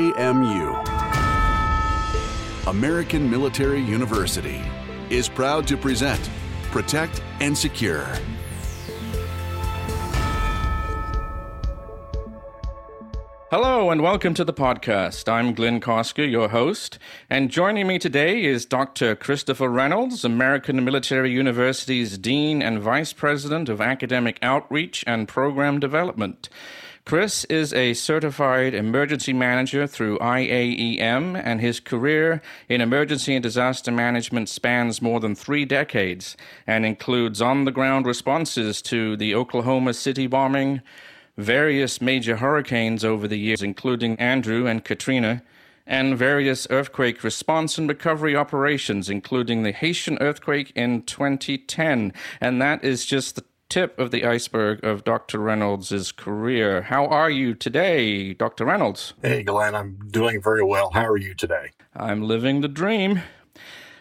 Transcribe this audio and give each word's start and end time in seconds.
AMU, 0.00 0.74
American 2.66 3.30
Military 3.30 3.82
University, 3.82 4.62
is 5.10 5.28
proud 5.28 5.66
to 5.68 5.76
present 5.76 6.30
Protect 6.70 7.22
and 7.40 7.56
Secure. 7.56 8.06
Hello 13.50 13.90
and 13.90 14.00
welcome 14.00 14.32
to 14.34 14.44
the 14.44 14.54
podcast. 14.54 15.28
I'm 15.28 15.52
Glynn 15.52 15.80
Cosker, 15.80 16.30
your 16.30 16.48
host, 16.48 16.98
and 17.28 17.50
joining 17.50 17.86
me 17.86 17.98
today 17.98 18.44
is 18.44 18.64
Dr. 18.64 19.14
Christopher 19.14 19.68
Reynolds, 19.68 20.24
American 20.24 20.82
Military 20.82 21.32
University's 21.32 22.16
Dean 22.16 22.62
and 22.62 22.80
Vice 22.80 23.12
President 23.12 23.68
of 23.68 23.80
Academic 23.80 24.38
Outreach 24.40 25.04
and 25.06 25.28
Program 25.28 25.78
Development. 25.78 26.48
Chris 27.10 27.44
is 27.46 27.72
a 27.72 27.92
certified 27.94 28.72
emergency 28.72 29.32
manager 29.32 29.84
through 29.84 30.16
IAEM, 30.20 31.42
and 31.44 31.60
his 31.60 31.80
career 31.80 32.40
in 32.68 32.80
emergency 32.80 33.34
and 33.34 33.42
disaster 33.42 33.90
management 33.90 34.48
spans 34.48 35.02
more 35.02 35.18
than 35.18 35.34
three 35.34 35.64
decades 35.64 36.36
and 36.68 36.86
includes 36.86 37.42
on 37.42 37.64
the 37.64 37.72
ground 37.72 38.06
responses 38.06 38.80
to 38.80 39.16
the 39.16 39.34
Oklahoma 39.34 39.92
City 39.92 40.28
bombing 40.28 40.82
various 41.36 42.00
major 42.00 42.36
hurricanes 42.36 43.04
over 43.04 43.26
the 43.26 43.40
years, 43.40 43.60
including 43.60 44.14
Andrew 44.20 44.68
and 44.68 44.84
Katrina, 44.84 45.42
and 45.88 46.16
various 46.16 46.68
earthquake 46.70 47.24
response 47.24 47.76
and 47.76 47.88
recovery 47.88 48.36
operations, 48.36 49.10
including 49.10 49.64
the 49.64 49.72
Haitian 49.72 50.16
earthquake 50.20 50.70
in 50.76 51.02
2010. 51.02 52.12
And 52.40 52.62
that 52.62 52.84
is 52.84 53.04
just 53.04 53.34
the 53.34 53.44
tip 53.70 53.98
of 53.98 54.10
the 54.10 54.26
iceberg 54.26 54.84
of 54.84 55.04
Dr. 55.04 55.38
Reynolds' 55.38 56.12
career. 56.12 56.82
How 56.82 57.06
are 57.06 57.30
you 57.30 57.54
today, 57.54 58.34
Dr. 58.34 58.66
Reynolds? 58.66 59.14
Hey, 59.22 59.42
Glynn, 59.42 59.74
I'm 59.74 59.98
doing 60.08 60.42
very 60.42 60.64
well. 60.64 60.90
How 60.90 61.06
are 61.06 61.16
you 61.16 61.34
today? 61.34 61.70
I'm 61.96 62.22
living 62.22 62.60
the 62.60 62.68
dream. 62.68 63.22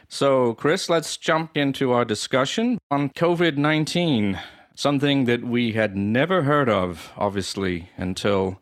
So, 0.10 0.56
Chris, 0.56 0.90
let's 0.90 1.16
jump 1.16 1.56
into 1.56 1.92
our 1.94 2.04
discussion 2.04 2.80
on 2.90 3.12
COVID 3.12 3.56
19 3.58 4.40
something 4.80 5.26
that 5.26 5.44
we 5.44 5.74
had 5.74 5.98
never 5.98 6.44
heard 6.44 6.70
of, 6.70 7.12
obviously, 7.18 7.90
until 7.98 8.62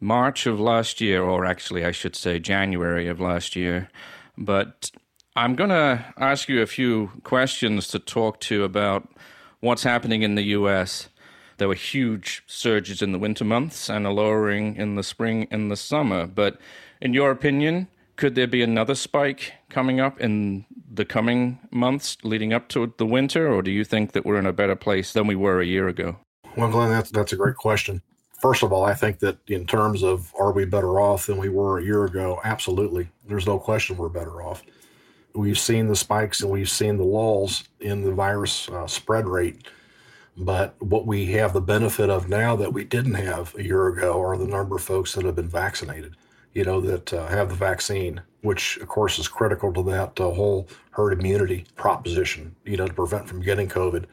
March 0.00 0.46
of 0.46 0.58
last 0.58 1.00
year, 1.00 1.22
or 1.22 1.46
actually, 1.46 1.84
I 1.84 1.92
should 1.92 2.16
say 2.16 2.40
January 2.40 3.06
of 3.06 3.20
last 3.20 3.54
year. 3.54 3.88
But 4.36 4.90
I'm 5.36 5.54
going 5.54 5.70
to 5.70 6.04
ask 6.18 6.48
you 6.48 6.60
a 6.60 6.66
few 6.66 7.12
questions 7.22 7.86
to 7.88 8.00
talk 8.00 8.40
to 8.40 8.64
about 8.64 9.08
what's 9.64 9.82
happening 9.82 10.22
in 10.22 10.34
the 10.34 10.44
US. 10.58 11.08
There 11.56 11.68
were 11.68 11.74
huge 11.74 12.42
surges 12.46 13.00
in 13.00 13.12
the 13.12 13.18
winter 13.18 13.44
months 13.44 13.88
and 13.88 14.06
a 14.06 14.10
lowering 14.10 14.76
in 14.76 14.96
the 14.96 15.02
spring 15.02 15.48
and 15.50 15.70
the 15.70 15.76
summer. 15.76 16.26
But 16.26 16.58
in 17.00 17.14
your 17.14 17.30
opinion, 17.30 17.88
could 18.16 18.34
there 18.34 18.46
be 18.46 18.62
another 18.62 18.94
spike 18.94 19.54
coming 19.70 20.00
up 20.00 20.20
in 20.20 20.66
the 20.92 21.04
coming 21.04 21.58
months 21.70 22.16
leading 22.22 22.52
up 22.52 22.68
to 22.68 22.92
the 22.98 23.06
winter, 23.06 23.52
or 23.52 23.62
do 23.62 23.70
you 23.70 23.84
think 23.84 24.12
that 24.12 24.24
we're 24.24 24.38
in 24.38 24.46
a 24.46 24.52
better 24.52 24.76
place 24.76 25.12
than 25.12 25.26
we 25.26 25.34
were 25.34 25.60
a 25.60 25.66
year 25.66 25.88
ago? 25.88 26.16
Well, 26.56 26.70
Glynn, 26.70 26.90
that's 26.90 27.10
that's 27.10 27.32
a 27.32 27.36
great 27.36 27.56
question. 27.56 28.02
First 28.40 28.62
of 28.62 28.72
all, 28.72 28.84
I 28.84 28.94
think 28.94 29.18
that 29.20 29.38
in 29.48 29.66
terms 29.66 30.02
of 30.02 30.32
are 30.38 30.52
we 30.52 30.64
better 30.64 31.00
off 31.00 31.26
than 31.26 31.38
we 31.38 31.48
were 31.48 31.78
a 31.78 31.82
year 31.82 32.04
ago, 32.04 32.40
absolutely. 32.44 33.08
There's 33.26 33.46
no 33.46 33.58
question 33.58 33.96
we're 33.96 34.08
better 34.08 34.42
off. 34.42 34.62
We've 35.34 35.58
seen 35.58 35.88
the 35.88 35.96
spikes 35.96 36.40
and 36.42 36.50
we've 36.50 36.70
seen 36.70 36.96
the 36.96 37.04
lulls 37.04 37.64
in 37.80 38.04
the 38.04 38.12
virus 38.12 38.68
uh, 38.68 38.86
spread 38.86 39.26
rate. 39.26 39.66
But 40.36 40.80
what 40.82 41.06
we 41.06 41.26
have 41.32 41.52
the 41.52 41.60
benefit 41.60 42.10
of 42.10 42.28
now 42.28 42.56
that 42.56 42.72
we 42.72 42.84
didn't 42.84 43.14
have 43.14 43.54
a 43.56 43.62
year 43.62 43.86
ago 43.86 44.20
are 44.20 44.36
the 44.36 44.46
number 44.46 44.76
of 44.76 44.82
folks 44.82 45.14
that 45.14 45.24
have 45.24 45.36
been 45.36 45.48
vaccinated 45.48 46.16
you 46.54 46.64
know, 46.64 46.80
that 46.80 47.12
uh, 47.12 47.26
have 47.26 47.48
the 47.48 47.54
vaccine, 47.54 48.22
which 48.42 48.76
of 48.78 48.88
course 48.88 49.18
is 49.18 49.28
critical 49.28 49.72
to 49.72 49.82
that 49.82 50.18
uh, 50.20 50.30
whole 50.30 50.68
herd 50.92 51.12
immunity 51.12 51.66
proposition, 51.74 52.54
you 52.64 52.76
know, 52.76 52.86
to 52.86 52.94
prevent 52.94 53.28
from 53.28 53.42
getting 53.42 53.68
COVID. 53.68 54.04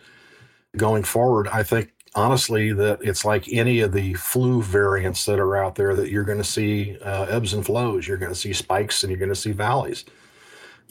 Going 0.76 1.04
forward, 1.04 1.48
I 1.50 1.64
think 1.64 1.94
honestly 2.16 2.74
that 2.74 3.00
it's 3.02 3.24
like 3.24 3.52
any 3.52 3.80
of 3.82 3.94
the 3.94 4.16
flu 4.16 4.62
variants 4.62 5.26
that 5.26 5.40
are 5.40 5.56
out 5.56 5.76
there 5.76 5.96
that 5.96 6.10
you're 6.10 6.24
going 6.24 6.40
to 6.40 6.44
see 6.44 6.98
uh, 7.02 7.26
ebbs 7.26 7.54
and 7.54 7.66
flows. 7.66 8.08
You're 8.08 8.18
going 8.18 8.34
to 8.34 8.40
see 8.40 8.54
spikes 8.54 9.04
and 9.04 9.12
you're 9.12 9.20
going 9.20 9.30
to 9.30 9.36
see 9.36 9.52
valleys. 9.52 10.04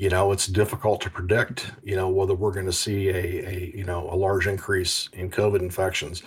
You 0.00 0.08
know, 0.08 0.32
it's 0.32 0.46
difficult 0.46 1.00
to 1.02 1.10
predict, 1.10 1.72
you 1.82 1.94
know, 1.94 2.08
whether 2.08 2.34
we're 2.34 2.52
going 2.52 2.66
to 2.66 2.72
see 2.72 3.08
a, 3.10 3.48
a 3.48 3.72
you 3.76 3.84
know, 3.84 4.08
a 4.10 4.16
large 4.16 4.46
increase 4.46 5.10
in 5.12 5.30
COVID 5.30 5.60
infections 5.60 6.22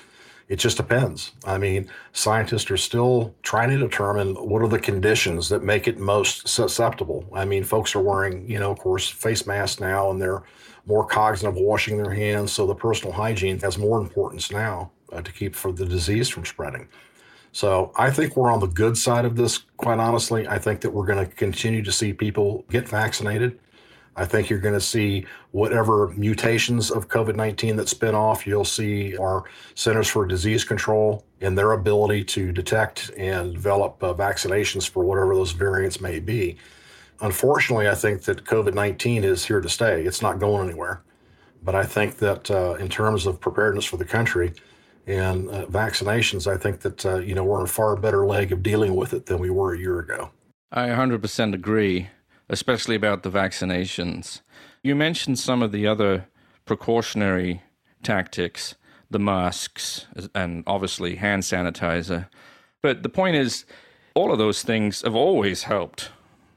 it 0.49 0.57
just 0.57 0.77
depends. 0.77 1.31
I 1.45 1.57
mean, 1.57 1.89
scientists 2.11 2.69
are 2.69 2.77
still 2.77 3.33
trying 3.43 3.69
to 3.69 3.77
determine 3.77 4.35
what 4.35 4.61
are 4.61 4.67
the 4.67 4.79
conditions 4.79 5.49
that 5.49 5.63
make 5.63 5.87
it 5.87 5.97
most 5.97 6.47
susceptible. 6.47 7.25
I 7.33 7.45
mean, 7.45 7.63
folks 7.63 7.95
are 7.95 8.01
wearing, 8.01 8.49
you 8.49 8.59
know, 8.59 8.71
of 8.71 8.79
course, 8.79 9.09
face 9.09 9.47
masks 9.47 9.79
now, 9.79 10.11
and 10.11 10.21
they're 10.21 10.43
more 10.85 11.05
cognizant 11.05 11.55
of 11.55 11.61
washing 11.61 12.01
their 12.01 12.13
hands. 12.13 12.51
So 12.51 12.67
the 12.67 12.75
personal 12.75 13.13
hygiene 13.13 13.59
has 13.61 13.77
more 13.77 13.99
importance 13.99 14.51
now 14.51 14.91
uh, 15.11 15.21
to 15.21 15.31
keep 15.31 15.55
for 15.55 15.71
the 15.71 15.85
disease 15.85 16.27
from 16.27 16.45
spreading. 16.45 16.87
So 17.53 17.91
I 17.95 18.11
think 18.11 18.35
we're 18.35 18.51
on 18.51 18.59
the 18.59 18.67
good 18.67 18.97
side 18.97 19.25
of 19.25 19.35
this, 19.35 19.59
quite 19.77 19.99
honestly. 19.99 20.47
I 20.47 20.57
think 20.57 20.81
that 20.81 20.91
we're 20.91 21.05
going 21.05 21.25
to 21.25 21.31
continue 21.35 21.83
to 21.83 21.91
see 21.91 22.11
people 22.11 22.65
get 22.69 22.89
vaccinated. 22.89 23.59
I 24.15 24.25
think 24.25 24.49
you're 24.49 24.59
going 24.59 24.75
to 24.75 24.81
see 24.81 25.25
whatever 25.51 26.09
mutations 26.15 26.91
of 26.91 27.07
COVID 27.07 27.35
19 27.35 27.75
that 27.77 27.89
spin 27.89 28.15
off. 28.15 28.45
You'll 28.45 28.65
see 28.65 29.17
our 29.17 29.43
Centers 29.75 30.07
for 30.07 30.25
Disease 30.25 30.63
Control 30.63 31.25
and 31.41 31.57
their 31.57 31.71
ability 31.71 32.23
to 32.25 32.51
detect 32.51 33.11
and 33.17 33.53
develop 33.53 34.03
uh, 34.03 34.13
vaccinations 34.13 34.87
for 34.87 35.03
whatever 35.03 35.35
those 35.35 35.51
variants 35.51 35.99
may 35.99 36.19
be. 36.19 36.57
Unfortunately, 37.21 37.87
I 37.87 37.95
think 37.95 38.23
that 38.23 38.43
COVID 38.43 38.73
19 38.73 39.23
is 39.23 39.45
here 39.45 39.61
to 39.61 39.69
stay. 39.69 40.03
It's 40.03 40.21
not 40.21 40.39
going 40.39 40.67
anywhere. 40.67 41.01
But 41.63 41.75
I 41.75 41.85
think 41.85 42.17
that 42.17 42.51
uh, 42.51 42.73
in 42.73 42.89
terms 42.89 43.25
of 43.25 43.39
preparedness 43.39 43.85
for 43.85 43.97
the 43.97 44.05
country, 44.05 44.53
and 45.07 45.49
uh, 45.49 45.65
vaccinations, 45.65 46.51
I 46.51 46.57
think 46.57 46.79
that 46.81 47.05
uh, 47.05 47.17
you 47.17 47.35
know 47.35 47.43
we're 47.43 47.59
in 47.59 47.65
a 47.65 47.69
far 47.69 47.95
better 47.95 48.25
leg 48.25 48.51
of 48.51 48.63
dealing 48.63 48.95
with 48.95 49.13
it 49.13 49.25
than 49.25 49.39
we 49.39 49.49
were 49.49 49.73
a 49.73 49.79
year 49.79 49.99
ago. 49.99 50.31
I 50.71 50.87
100% 50.87 51.53
agree 51.53 52.09
especially 52.49 52.95
about 52.95 53.23
the 53.23 53.31
vaccinations. 53.31 54.41
You 54.81 54.95
mentioned 54.95 55.39
some 55.39 55.61
of 55.61 55.71
the 55.71 55.87
other 55.87 56.27
precautionary 56.65 57.61
tactics, 58.03 58.75
the 59.09 59.19
masks, 59.19 60.07
and 60.35 60.63
obviously 60.67 61.15
hand 61.15 61.43
sanitizer. 61.43 62.27
But 62.81 63.03
the 63.03 63.09
point 63.09 63.35
is, 63.35 63.65
all 64.13 64.31
of 64.31 64.37
those 64.37 64.61
things 64.61 65.01
have 65.01 65.15
always 65.15 65.63
helped. 65.63 66.09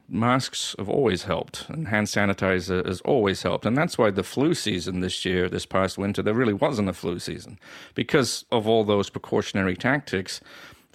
Masks 0.09 0.75
have 0.77 0.87
always 0.87 1.23
helped, 1.23 1.69
and 1.69 1.87
hand 1.89 2.07
sanitizer 2.07 2.85
has 2.85 3.01
always 3.01 3.41
helped. 3.43 3.65
And 3.65 3.77
that's 3.77 3.97
why 3.97 4.11
the 4.11 4.23
flu 4.23 4.53
season 4.53 5.01
this 5.01 5.25
year, 5.25 5.49
this 5.49 5.65
past 5.65 5.97
winter, 5.97 6.21
there 6.21 6.33
really 6.33 6.53
wasn't 6.53 6.89
a 6.89 6.93
flu 6.93 7.19
season. 7.19 7.59
Because 7.93 8.45
of 8.51 8.67
all 8.67 8.83
those 8.83 9.09
precautionary 9.09 9.75
tactics, 9.75 10.39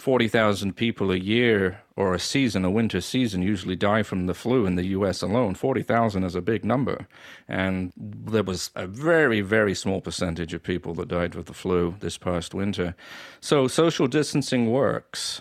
40,000 0.02 0.74
people 0.74 1.12
a 1.12 1.16
year 1.16 1.80
or 1.94 2.12
a 2.12 2.18
season, 2.18 2.64
a 2.64 2.70
winter 2.72 3.00
season, 3.00 3.40
usually 3.40 3.76
die 3.76 4.02
from 4.02 4.26
the 4.26 4.34
flu 4.34 4.66
in 4.66 4.74
the 4.74 4.86
US 4.86 5.22
alone. 5.22 5.54
40,000 5.54 6.24
is 6.24 6.34
a 6.34 6.42
big 6.42 6.64
number. 6.64 7.06
And 7.46 7.92
there 7.96 8.42
was 8.42 8.72
a 8.74 8.88
very, 8.88 9.42
very 9.42 9.76
small 9.76 10.00
percentage 10.00 10.54
of 10.54 10.64
people 10.64 10.92
that 10.94 11.06
died 11.06 11.36
of 11.36 11.44
the 11.44 11.52
flu 11.52 11.94
this 12.00 12.18
past 12.18 12.52
winter. 12.52 12.96
So 13.40 13.68
social 13.68 14.08
distancing 14.08 14.72
works, 14.72 15.40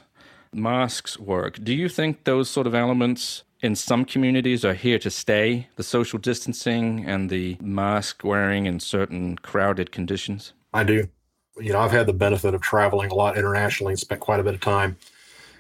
masks 0.54 1.18
work. 1.18 1.64
Do 1.64 1.74
you 1.74 1.90
think 1.90 2.26
those 2.26 2.48
sort 2.48 2.68
of 2.68 2.76
elements 2.76 3.44
in 3.62 3.76
some 3.76 4.06
communities 4.06 4.64
are 4.64 4.76
here 4.76 5.00
to 5.00 5.10
stay 5.10 5.70
the 5.76 5.84
social 5.84 6.20
distancing 6.20 7.04
and 7.04 7.32
the 7.32 7.58
mask 7.62 8.24
wearing 8.24 8.68
in 8.68 8.80
certain 8.80 9.38
crowded 9.38 9.92
conditions? 9.92 10.54
I 10.72 10.84
do 10.84 11.10
you 11.60 11.74
know, 11.74 11.80
I've 11.80 11.92
had 11.92 12.08
the 12.08 12.14
benefit 12.14 12.54
of 12.54 12.62
traveling 12.62 13.12
a 13.12 13.16
lot 13.16 13.38
internationally 13.38 13.94
and 13.94 14.00
spent 14.00 14.22
quite 14.22 14.40
a 14.40 14.44
bit 14.44 14.54
of 14.54 14.62
time 14.62 14.98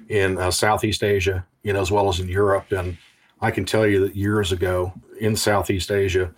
in 0.09 0.37
uh, 0.37 0.51
Southeast 0.51 1.03
Asia, 1.03 1.45
you 1.63 1.73
know, 1.73 1.81
as 1.81 1.91
well 1.91 2.09
as 2.09 2.19
in 2.19 2.27
Europe. 2.27 2.71
And 2.71 2.97
I 3.41 3.51
can 3.51 3.65
tell 3.65 3.85
you 3.87 3.99
that 4.01 4.15
years 4.15 4.51
ago 4.51 4.93
in 5.19 5.35
Southeast 5.35 5.91
Asia, 5.91 6.33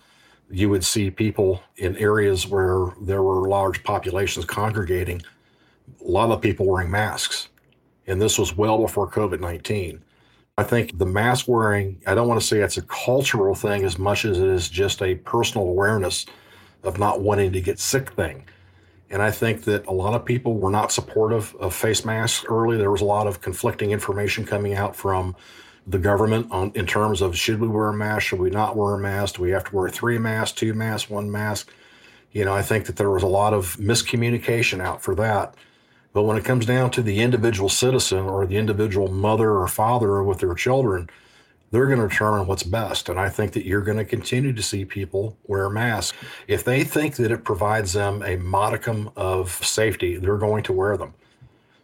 you 0.50 0.68
would 0.68 0.84
see 0.84 1.10
people 1.10 1.62
in 1.76 1.96
areas 1.96 2.46
where 2.46 2.92
there 3.00 3.22
were 3.22 3.48
large 3.48 3.82
populations 3.82 4.44
congregating, 4.44 5.22
a 6.04 6.10
lot 6.10 6.30
of 6.30 6.40
people 6.40 6.66
wearing 6.66 6.90
masks. 6.90 7.48
And 8.06 8.20
this 8.20 8.38
was 8.38 8.56
well 8.56 8.78
before 8.78 9.10
COVID 9.10 9.40
19. 9.40 10.02
I 10.56 10.62
think 10.62 10.98
the 10.98 11.06
mask 11.06 11.48
wearing, 11.48 12.00
I 12.06 12.14
don't 12.14 12.28
want 12.28 12.40
to 12.40 12.46
say 12.46 12.60
it's 12.60 12.76
a 12.76 12.82
cultural 12.82 13.54
thing 13.56 13.84
as 13.84 13.98
much 13.98 14.24
as 14.24 14.38
it 14.38 14.46
is 14.46 14.68
just 14.68 15.02
a 15.02 15.16
personal 15.16 15.66
awareness 15.66 16.26
of 16.84 16.98
not 16.98 17.22
wanting 17.22 17.50
to 17.52 17.60
get 17.60 17.80
sick 17.80 18.12
thing. 18.12 18.44
And 19.10 19.22
I 19.22 19.30
think 19.30 19.64
that 19.64 19.86
a 19.86 19.92
lot 19.92 20.14
of 20.14 20.24
people 20.24 20.54
were 20.54 20.70
not 20.70 20.90
supportive 20.90 21.54
of 21.56 21.74
face 21.74 22.04
masks 22.04 22.44
early. 22.48 22.76
There 22.76 22.90
was 22.90 23.00
a 23.00 23.06
lot 23.06 23.26
of 23.26 23.40
conflicting 23.40 23.90
information 23.90 24.44
coming 24.44 24.74
out 24.74 24.96
from 24.96 25.36
the 25.86 25.98
government 25.98 26.50
on 26.50 26.72
in 26.74 26.86
terms 26.86 27.20
of 27.20 27.36
should 27.36 27.60
we 27.60 27.68
wear 27.68 27.88
a 27.88 27.94
mask, 27.94 28.26
should 28.26 28.40
we 28.40 28.50
not 28.50 28.76
wear 28.76 28.94
a 28.94 28.98
mask, 28.98 29.36
do 29.36 29.42
we 29.42 29.50
have 29.50 29.64
to 29.64 29.76
wear 29.76 29.88
three 29.88 30.18
masks, 30.18 30.56
two 30.58 30.72
masks, 30.72 31.10
one 31.10 31.30
mask? 31.30 31.70
You 32.32 32.44
know, 32.44 32.54
I 32.54 32.62
think 32.62 32.86
that 32.86 32.96
there 32.96 33.10
was 33.10 33.22
a 33.22 33.28
lot 33.28 33.52
of 33.52 33.76
miscommunication 33.76 34.80
out 34.80 35.02
for 35.02 35.14
that. 35.16 35.54
But 36.12 36.22
when 36.22 36.36
it 36.36 36.44
comes 36.44 36.64
down 36.64 36.90
to 36.92 37.02
the 37.02 37.20
individual 37.20 37.68
citizen 37.68 38.20
or 38.20 38.46
the 38.46 38.56
individual 38.56 39.08
mother 39.08 39.52
or 39.52 39.68
father 39.68 40.22
with 40.22 40.38
their 40.38 40.54
children, 40.54 41.10
they're 41.74 41.86
going 41.86 42.00
to 42.00 42.08
determine 42.08 42.46
what's 42.46 42.62
best. 42.62 43.08
And 43.08 43.18
I 43.18 43.28
think 43.28 43.52
that 43.52 43.66
you're 43.66 43.80
going 43.80 43.98
to 43.98 44.04
continue 44.04 44.52
to 44.52 44.62
see 44.62 44.84
people 44.84 45.36
wear 45.44 45.68
masks. 45.68 46.16
If 46.46 46.64
they 46.64 46.84
think 46.84 47.16
that 47.16 47.32
it 47.32 47.44
provides 47.44 47.92
them 47.92 48.22
a 48.22 48.36
modicum 48.36 49.10
of 49.16 49.50
safety, 49.64 50.16
they're 50.16 50.36
going 50.36 50.62
to 50.64 50.72
wear 50.72 50.96
them. 50.96 51.14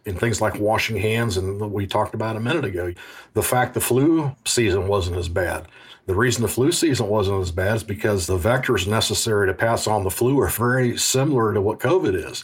In 0.05 0.15
things 0.15 0.41
like 0.41 0.59
washing 0.59 0.97
hands, 0.97 1.37
and 1.37 1.59
we 1.71 1.85
talked 1.85 2.15
about 2.15 2.35
a 2.35 2.39
minute 2.39 2.65
ago, 2.65 2.93
the 3.33 3.43
fact 3.43 3.73
the 3.73 3.81
flu 3.81 4.35
season 4.45 4.87
wasn't 4.87 5.17
as 5.17 5.29
bad. 5.29 5.67
The 6.07 6.15
reason 6.15 6.41
the 6.41 6.47
flu 6.47 6.71
season 6.71 7.07
wasn't 7.07 7.41
as 7.41 7.51
bad 7.51 7.75
is 7.75 7.83
because 7.83 8.25
the 8.25 8.37
vectors 8.37 8.87
necessary 8.87 9.45
to 9.47 9.53
pass 9.53 9.85
on 9.85 10.03
the 10.03 10.09
flu 10.09 10.39
are 10.39 10.47
very 10.47 10.97
similar 10.97 11.53
to 11.53 11.61
what 11.61 11.79
COVID 11.79 12.15
is 12.15 12.43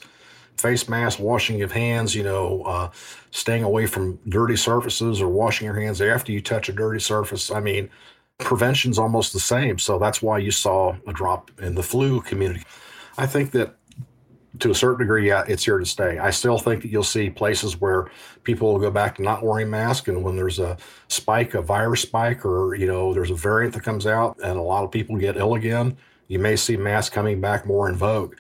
face 0.57 0.89
mask, 0.89 1.19
washing 1.19 1.61
of 1.61 1.71
hands, 1.71 2.15
you 2.15 2.23
know, 2.23 2.63
uh, 2.63 2.89
staying 3.31 3.63
away 3.63 3.85
from 3.85 4.19
dirty 4.29 4.55
surfaces 4.55 5.21
or 5.21 5.27
washing 5.27 5.65
your 5.65 5.79
hands 5.79 6.01
after 6.01 6.31
you 6.31 6.41
touch 6.41 6.69
a 6.69 6.73
dirty 6.73 6.99
surface. 6.99 7.51
I 7.51 7.59
mean, 7.59 7.89
prevention's 8.39 8.99
almost 8.99 9.33
the 9.33 9.39
same. 9.39 9.79
So 9.79 9.99
that's 9.99 10.21
why 10.21 10.39
you 10.39 10.51
saw 10.51 10.95
a 11.07 11.13
drop 11.13 11.51
in 11.59 11.75
the 11.75 11.83
flu 11.83 12.21
community. 12.21 12.63
I 13.17 13.25
think 13.25 13.51
that 13.51 13.75
to 14.59 14.71
a 14.71 14.75
certain 14.75 14.99
degree, 14.99 15.27
yeah, 15.27 15.43
it's 15.47 15.65
here 15.65 15.77
to 15.77 15.85
stay. 15.85 16.17
I 16.17 16.31
still 16.31 16.57
think 16.57 16.81
that 16.81 16.89
you'll 16.89 17.03
see 17.03 17.29
places 17.29 17.79
where 17.79 18.09
people 18.43 18.71
will 18.71 18.79
go 18.79 18.89
back 18.89 19.15
to 19.15 19.21
not 19.21 19.43
wearing 19.43 19.69
masks, 19.69 20.07
and 20.07 20.23
when 20.23 20.35
there's 20.35 20.59
a 20.59 20.77
spike, 21.09 21.53
a 21.53 21.61
virus 21.61 22.01
spike, 22.01 22.43
or 22.45 22.73
you 22.75 22.87
know, 22.87 23.13
there's 23.13 23.29
a 23.29 23.35
variant 23.35 23.73
that 23.75 23.83
comes 23.83 24.07
out, 24.07 24.37
and 24.43 24.57
a 24.57 24.61
lot 24.61 24.83
of 24.83 24.91
people 24.91 25.15
get 25.17 25.37
ill 25.37 25.55
again, 25.55 25.95
you 26.27 26.39
may 26.39 26.55
see 26.55 26.75
masks 26.75 27.13
coming 27.13 27.39
back 27.39 27.65
more 27.67 27.87
in 27.87 27.95
vogue 27.95 28.35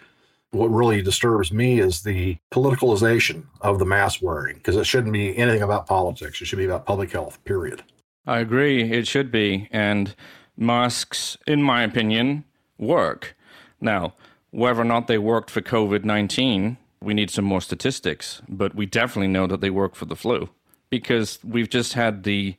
what 0.51 0.67
really 0.67 1.01
disturbs 1.01 1.51
me 1.51 1.79
is 1.79 2.01
the 2.01 2.37
politicalization 2.51 3.45
of 3.61 3.79
the 3.79 3.85
mask 3.85 4.21
wearing 4.21 4.57
because 4.57 4.75
it 4.75 4.85
shouldn't 4.85 5.13
be 5.13 5.37
anything 5.37 5.61
about 5.61 5.87
politics. 5.87 6.41
It 6.41 6.45
should 6.45 6.57
be 6.57 6.65
about 6.65 6.85
public 6.85 7.11
health, 7.11 7.43
period. 7.43 7.83
I 8.25 8.39
agree. 8.39 8.91
It 8.91 9.07
should 9.07 9.31
be. 9.31 9.69
And 9.71 10.15
masks, 10.55 11.37
in 11.45 11.63
my 11.63 11.83
opinion, 11.83 12.43
work. 12.77 13.35
Now, 13.79 14.13
whether 14.51 14.81
or 14.81 14.85
not 14.85 15.07
they 15.07 15.17
worked 15.17 15.49
for 15.49 15.61
COVID 15.61 16.03
19, 16.03 16.77
we 17.01 17.13
need 17.13 17.29
some 17.29 17.45
more 17.45 17.61
statistics, 17.61 18.41
but 18.49 18.73
we 18.73 18.85
definitely 18.85 19.27
know 19.27 19.47
that 19.47 19.61
they 19.61 19.69
work 19.69 19.95
for 19.95 20.05
the 20.05 20.15
flu 20.15 20.49
because 20.89 21.39
we've 21.43 21.69
just 21.69 21.93
had 21.93 22.23
the 22.23 22.55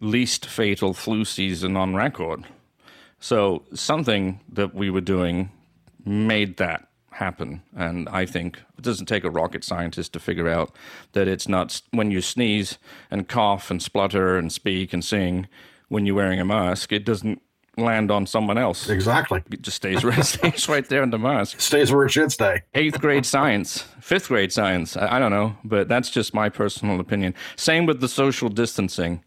least 0.00 0.46
fatal 0.46 0.94
flu 0.94 1.24
season 1.24 1.76
on 1.76 1.94
record. 1.94 2.44
So, 3.18 3.64
something 3.72 4.40
that 4.52 4.74
we 4.74 4.90
were 4.90 5.00
doing 5.00 5.50
made 6.04 6.58
that 6.58 6.86
happen. 7.16 7.62
And 7.74 8.08
I 8.08 8.26
think 8.26 8.58
it 8.78 8.82
doesn't 8.82 9.06
take 9.06 9.24
a 9.24 9.30
rocket 9.30 9.64
scientist 9.64 10.12
to 10.12 10.20
figure 10.20 10.48
out 10.48 10.74
that 11.12 11.28
it's 11.28 11.48
not 11.48 11.80
when 11.90 12.10
you 12.10 12.20
sneeze 12.20 12.78
and 13.10 13.28
cough 13.28 13.70
and 13.70 13.82
splutter 13.82 14.36
and 14.36 14.52
speak 14.52 14.92
and 14.92 15.04
sing 15.04 15.48
when 15.88 16.06
you're 16.06 16.16
wearing 16.16 16.40
a 16.40 16.44
mask, 16.44 16.92
it 16.92 17.04
doesn't 17.04 17.40
land 17.76 18.10
on 18.10 18.26
someone 18.26 18.58
else. 18.58 18.88
Exactly. 18.88 19.42
It 19.50 19.62
just 19.62 19.76
stays 19.76 20.04
right, 20.04 20.24
stays 20.24 20.68
right 20.68 20.88
there 20.88 21.02
in 21.02 21.10
the 21.10 21.18
mask. 21.18 21.60
Stays 21.60 21.92
where 21.92 22.06
it 22.06 22.10
should 22.10 22.32
stay. 22.32 22.62
Eighth 22.74 23.00
grade 23.00 23.26
science, 23.26 23.84
fifth 24.00 24.28
grade 24.28 24.52
science. 24.52 24.96
I, 24.96 25.16
I 25.16 25.18
don't 25.18 25.30
know, 25.30 25.56
but 25.64 25.88
that's 25.88 26.10
just 26.10 26.34
my 26.34 26.48
personal 26.48 27.00
opinion. 27.00 27.34
Same 27.56 27.86
with 27.86 28.00
the 28.00 28.08
social 28.08 28.48
distancing. 28.48 29.22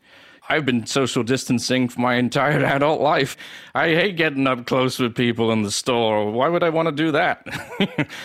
I've 0.49 0.65
been 0.65 0.85
social 0.87 1.23
distancing 1.23 1.87
for 1.89 2.01
my 2.01 2.15
entire 2.15 2.63
adult 2.65 3.01
life. 3.01 3.37
I 3.75 3.89
hate 3.89 4.17
getting 4.17 4.47
up 4.47 4.65
close 4.65 4.97
with 4.97 5.15
people 5.15 5.51
in 5.51 5.61
the 5.61 5.71
store. 5.71 6.31
Why 6.31 6.49
would 6.49 6.63
I 6.63 6.69
want 6.69 6.87
to 6.87 6.91
do 6.91 7.11
that? 7.11 7.45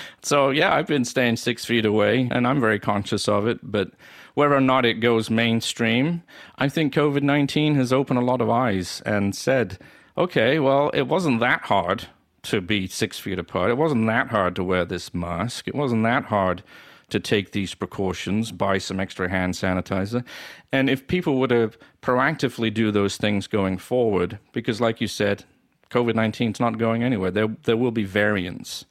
so, 0.23 0.51
yeah, 0.51 0.75
I've 0.75 0.87
been 0.87 1.05
staying 1.05 1.37
six 1.37 1.65
feet 1.65 1.85
away, 1.85 2.29
and 2.33 2.47
I'm 2.47 2.61
very 2.61 2.81
conscious 2.81 3.29
of 3.29 3.47
it. 3.47 3.59
But 3.63 3.91
whether 4.33 4.55
or 4.55 4.61
not 4.61 4.87
it 4.87 4.95
goes 4.95 5.29
mainstream, 5.29 6.23
I 6.57 6.69
think 6.69 6.95
COVID 6.95 7.23
19 7.23 7.75
has 7.75 7.93
opened 7.93 8.19
a 8.19 8.25
lot 8.25 8.41
of 8.41 8.49
eyes 8.49 9.03
and 9.05 9.37
said, 9.37 9.79
okay, 10.17 10.59
well, 10.59 10.91
it 10.91 11.03
wasn't 11.03 11.41
that 11.41 11.63
hard 11.63 12.07
to 12.45 12.61
be 12.61 12.87
six 12.87 13.19
feet 13.19 13.39
apart. 13.39 13.71
It 13.71 13.79
wasn't 13.79 14.07
that 14.07 14.29
hard 14.29 14.57
to 14.57 14.65
wear 14.65 14.85
this 14.85 15.15
mask. 15.15 15.69
It 15.69 15.75
wasn't 15.75 16.05
that 16.05 16.25
hard 16.25 16.63
to 17.11 17.21
take 17.21 17.53
these 17.53 17.75
precautions, 17.75 18.53
buy 18.53 18.79
some 18.79 19.01
extra 19.01 19.29
hand 19.29 19.55
sanitizer. 19.55 20.25
And 20.73 20.89
if 20.89 21.07
people 21.07 21.39
were 21.39 21.49
to 21.49 21.71
proactively 22.03 22.73
do 22.73 22.91
those 22.91 23.17
things 23.17 23.47
going 23.47 23.79
forward, 23.79 24.39
because 24.53 24.81
like 24.81 25.01
you 25.01 25.09
said, 25.09 25.45
COVID 25.91 26.15
19 26.15 26.53
is 26.53 26.61
not 26.61 26.79
going 26.79 27.03
anywhere, 27.03 27.31
there, 27.31 27.49
there 27.65 27.77
will 27.77 27.91
be 27.91 28.05
variants. 28.05 28.85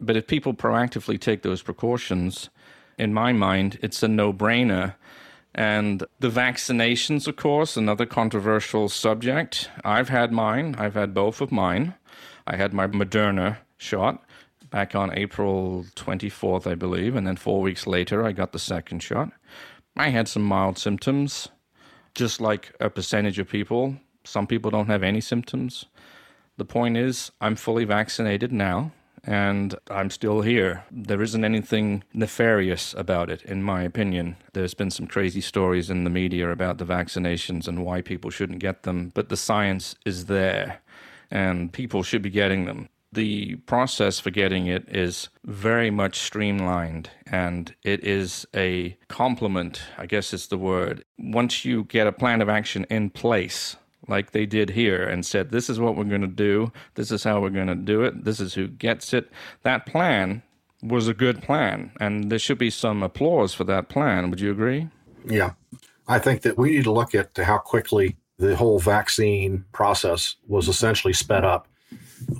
But 0.00 0.16
if 0.16 0.26
people 0.26 0.54
proactively 0.54 1.20
take 1.20 1.42
those 1.42 1.62
precautions, 1.62 2.48
in 2.98 3.14
my 3.14 3.32
mind, 3.32 3.78
it's 3.82 4.02
a 4.02 4.08
no 4.08 4.32
brainer. 4.32 4.94
And 5.54 6.04
the 6.20 6.30
vaccinations, 6.30 7.26
of 7.26 7.36
course, 7.36 7.76
another 7.76 8.06
controversial 8.06 8.88
subject. 8.88 9.68
I've 9.84 10.08
had 10.08 10.32
mine, 10.32 10.76
I've 10.78 10.94
had 10.94 11.12
both 11.12 11.40
of 11.40 11.50
mine. 11.50 11.94
I 12.46 12.56
had 12.56 12.72
my 12.72 12.86
Moderna 12.86 13.58
shot 13.76 14.24
back 14.70 14.94
on 14.94 15.16
April 15.16 15.84
24th, 15.96 16.70
I 16.70 16.74
believe, 16.74 17.16
and 17.16 17.26
then 17.26 17.36
four 17.36 17.60
weeks 17.60 17.86
later, 17.86 18.24
I 18.24 18.32
got 18.32 18.52
the 18.52 18.58
second 18.58 19.02
shot. 19.02 19.30
I 19.96 20.08
had 20.08 20.28
some 20.28 20.42
mild 20.42 20.78
symptoms, 20.78 21.48
just 22.14 22.40
like 22.40 22.72
a 22.80 22.88
percentage 22.88 23.38
of 23.38 23.48
people. 23.48 23.96
Some 24.24 24.46
people 24.46 24.70
don't 24.70 24.86
have 24.86 25.02
any 25.02 25.20
symptoms. 25.20 25.86
The 26.56 26.64
point 26.64 26.96
is, 26.96 27.32
I'm 27.40 27.56
fully 27.56 27.84
vaccinated 27.84 28.52
now, 28.52 28.92
and 29.24 29.74
I'm 29.90 30.10
still 30.10 30.42
here. 30.42 30.84
There 30.90 31.22
isn't 31.22 31.44
anything 31.44 32.04
nefarious 32.14 32.94
about 32.94 33.30
it, 33.30 33.42
in 33.42 33.62
my 33.62 33.82
opinion. 33.82 34.36
There's 34.52 34.74
been 34.74 34.90
some 34.90 35.06
crazy 35.06 35.40
stories 35.40 35.90
in 35.90 36.04
the 36.04 36.10
media 36.10 36.50
about 36.50 36.78
the 36.78 36.86
vaccinations 36.86 37.66
and 37.66 37.84
why 37.84 38.00
people 38.02 38.30
shouldn't 38.30 38.60
get 38.60 38.84
them, 38.84 39.10
but 39.14 39.28
the 39.28 39.36
science 39.36 39.96
is 40.06 40.26
there, 40.26 40.80
and 41.30 41.72
people 41.72 42.02
should 42.02 42.22
be 42.22 42.30
getting 42.30 42.66
them 42.66 42.88
the 43.12 43.56
process 43.66 44.20
for 44.20 44.30
getting 44.30 44.66
it 44.66 44.88
is 44.88 45.28
very 45.44 45.90
much 45.90 46.18
streamlined 46.18 47.10
and 47.26 47.74
it 47.82 48.04
is 48.04 48.46
a 48.54 48.96
complement, 49.08 49.82
I 49.98 50.06
guess 50.06 50.32
is 50.32 50.46
the 50.46 50.58
word. 50.58 51.04
Once 51.18 51.64
you 51.64 51.84
get 51.84 52.06
a 52.06 52.12
plan 52.12 52.40
of 52.40 52.48
action 52.48 52.86
in 52.88 53.10
place, 53.10 53.76
like 54.08 54.30
they 54.30 54.46
did 54.46 54.70
here, 54.70 55.04
and 55.04 55.24
said, 55.24 55.50
This 55.50 55.68
is 55.68 55.78
what 55.78 55.96
we're 55.96 56.04
going 56.04 56.20
to 56.20 56.26
do, 56.26 56.72
this 56.94 57.10
is 57.10 57.24
how 57.24 57.40
we're 57.40 57.50
going 57.50 57.66
to 57.66 57.74
do 57.74 58.02
it, 58.02 58.24
this 58.24 58.40
is 58.40 58.54
who 58.54 58.68
gets 58.68 59.12
it, 59.12 59.30
that 59.62 59.86
plan 59.86 60.42
was 60.82 61.08
a 61.08 61.14
good 61.14 61.42
plan. 61.42 61.92
And 62.00 62.30
there 62.30 62.38
should 62.38 62.58
be 62.58 62.70
some 62.70 63.02
applause 63.02 63.54
for 63.54 63.64
that 63.64 63.88
plan. 63.88 64.30
Would 64.30 64.40
you 64.40 64.50
agree? 64.50 64.88
Yeah. 65.26 65.52
I 66.08 66.18
think 66.18 66.42
that 66.42 66.58
we 66.58 66.70
need 66.70 66.84
to 66.84 66.92
look 66.92 67.14
at 67.14 67.36
how 67.36 67.58
quickly 67.58 68.16
the 68.38 68.56
whole 68.56 68.78
vaccine 68.78 69.64
process 69.72 70.36
was 70.48 70.66
essentially 70.66 71.12
sped 71.12 71.44
up 71.44 71.68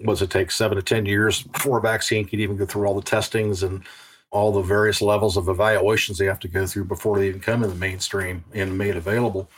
was 0.04 0.22
it 0.22 0.30
take 0.30 0.50
seven 0.50 0.76
to 0.76 0.82
10 0.82 1.06
years 1.06 1.42
before 1.42 1.78
a 1.78 1.82
vaccine 1.82 2.24
could 2.24 2.40
even 2.40 2.56
go 2.56 2.66
through 2.66 2.86
all 2.86 2.94
the 2.94 3.02
testings 3.02 3.62
and 3.62 3.82
all 4.30 4.52
the 4.52 4.62
various 4.62 5.02
levels 5.02 5.36
of 5.36 5.48
evaluations 5.48 6.18
they 6.18 6.26
have 6.26 6.38
to 6.40 6.48
go 6.48 6.66
through 6.66 6.84
before 6.84 7.18
they 7.18 7.28
even 7.28 7.40
come 7.40 7.64
in 7.64 7.70
the 7.70 7.76
mainstream 7.76 8.44
and 8.54 8.78
made 8.78 8.96
available. 8.96 9.50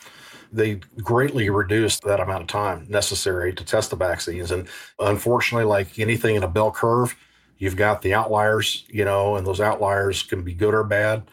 They 0.51 0.75
greatly 1.01 1.49
reduced 1.49 2.03
that 2.03 2.19
amount 2.19 2.41
of 2.41 2.47
time 2.47 2.87
necessary 2.89 3.53
to 3.53 3.63
test 3.63 3.91
the 3.91 3.95
vaccines. 3.95 4.51
And 4.51 4.67
unfortunately, 4.99 5.65
like 5.65 5.99
anything 5.99 6.35
in 6.35 6.43
a 6.43 6.47
bell 6.47 6.71
curve, 6.71 7.15
you've 7.57 7.75
got 7.75 8.01
the 8.01 8.13
outliers, 8.13 8.83
you 8.87 9.05
know, 9.05 9.35
and 9.35 9.45
those 9.45 9.61
outliers 9.61 10.23
can 10.23 10.43
be 10.43 10.53
good 10.53 10.73
or 10.73 10.83
bad. 10.83 11.23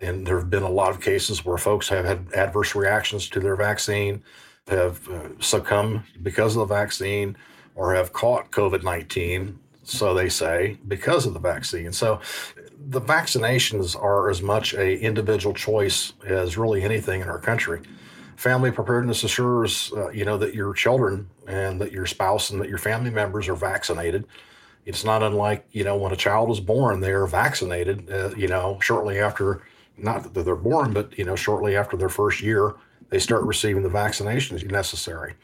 And 0.00 0.26
there 0.26 0.38
have 0.38 0.50
been 0.50 0.62
a 0.62 0.70
lot 0.70 0.90
of 0.90 1.00
cases 1.00 1.44
where 1.44 1.58
folks 1.58 1.88
have 1.88 2.04
had 2.04 2.28
adverse 2.34 2.74
reactions 2.74 3.28
to 3.30 3.40
their 3.40 3.56
vaccine, 3.56 4.22
have 4.68 5.08
uh, 5.08 5.28
succumbed 5.40 6.02
because 6.22 6.54
of 6.54 6.68
the 6.68 6.74
vaccine 6.74 7.36
or 7.78 7.94
have 7.94 8.12
caught 8.12 8.50
COVID 8.50 8.82
19, 8.82 9.58
so 9.84 10.12
they 10.12 10.28
say, 10.28 10.76
because 10.88 11.24
of 11.24 11.32
the 11.32 11.40
vaccine. 11.40 11.92
So 11.92 12.20
the 12.90 13.00
vaccinations 13.00 13.96
are 13.96 14.28
as 14.28 14.42
much 14.42 14.74
a 14.74 14.98
individual 14.98 15.54
choice 15.54 16.12
as 16.26 16.58
really 16.58 16.82
anything 16.82 17.22
in 17.22 17.28
our 17.28 17.38
country. 17.38 17.80
Family 18.36 18.72
preparedness 18.72 19.22
assures, 19.24 19.92
uh, 19.96 20.10
you 20.10 20.24
know, 20.24 20.36
that 20.38 20.54
your 20.54 20.74
children 20.74 21.30
and 21.46 21.80
that 21.80 21.92
your 21.92 22.04
spouse 22.04 22.50
and 22.50 22.60
that 22.60 22.68
your 22.68 22.78
family 22.78 23.10
members 23.10 23.48
are 23.48 23.54
vaccinated. 23.54 24.26
It's 24.84 25.04
not 25.04 25.22
unlike, 25.22 25.66
you 25.70 25.84
know, 25.84 25.96
when 25.96 26.12
a 26.12 26.16
child 26.16 26.50
is 26.50 26.60
born, 26.60 27.00
they're 27.00 27.26
vaccinated, 27.26 28.10
uh, 28.10 28.30
you 28.36 28.48
know, 28.48 28.78
shortly 28.80 29.20
after, 29.20 29.62
not 29.96 30.34
that 30.34 30.44
they're 30.44 30.56
born, 30.56 30.92
but, 30.92 31.16
you 31.16 31.24
know, 31.24 31.36
shortly 31.36 31.76
after 31.76 31.96
their 31.96 32.08
first 32.08 32.40
year, 32.40 32.74
they 33.10 33.18
start 33.18 33.44
receiving 33.44 33.82
the 33.82 33.88
vaccinations 33.88 34.68
necessary 34.68 35.34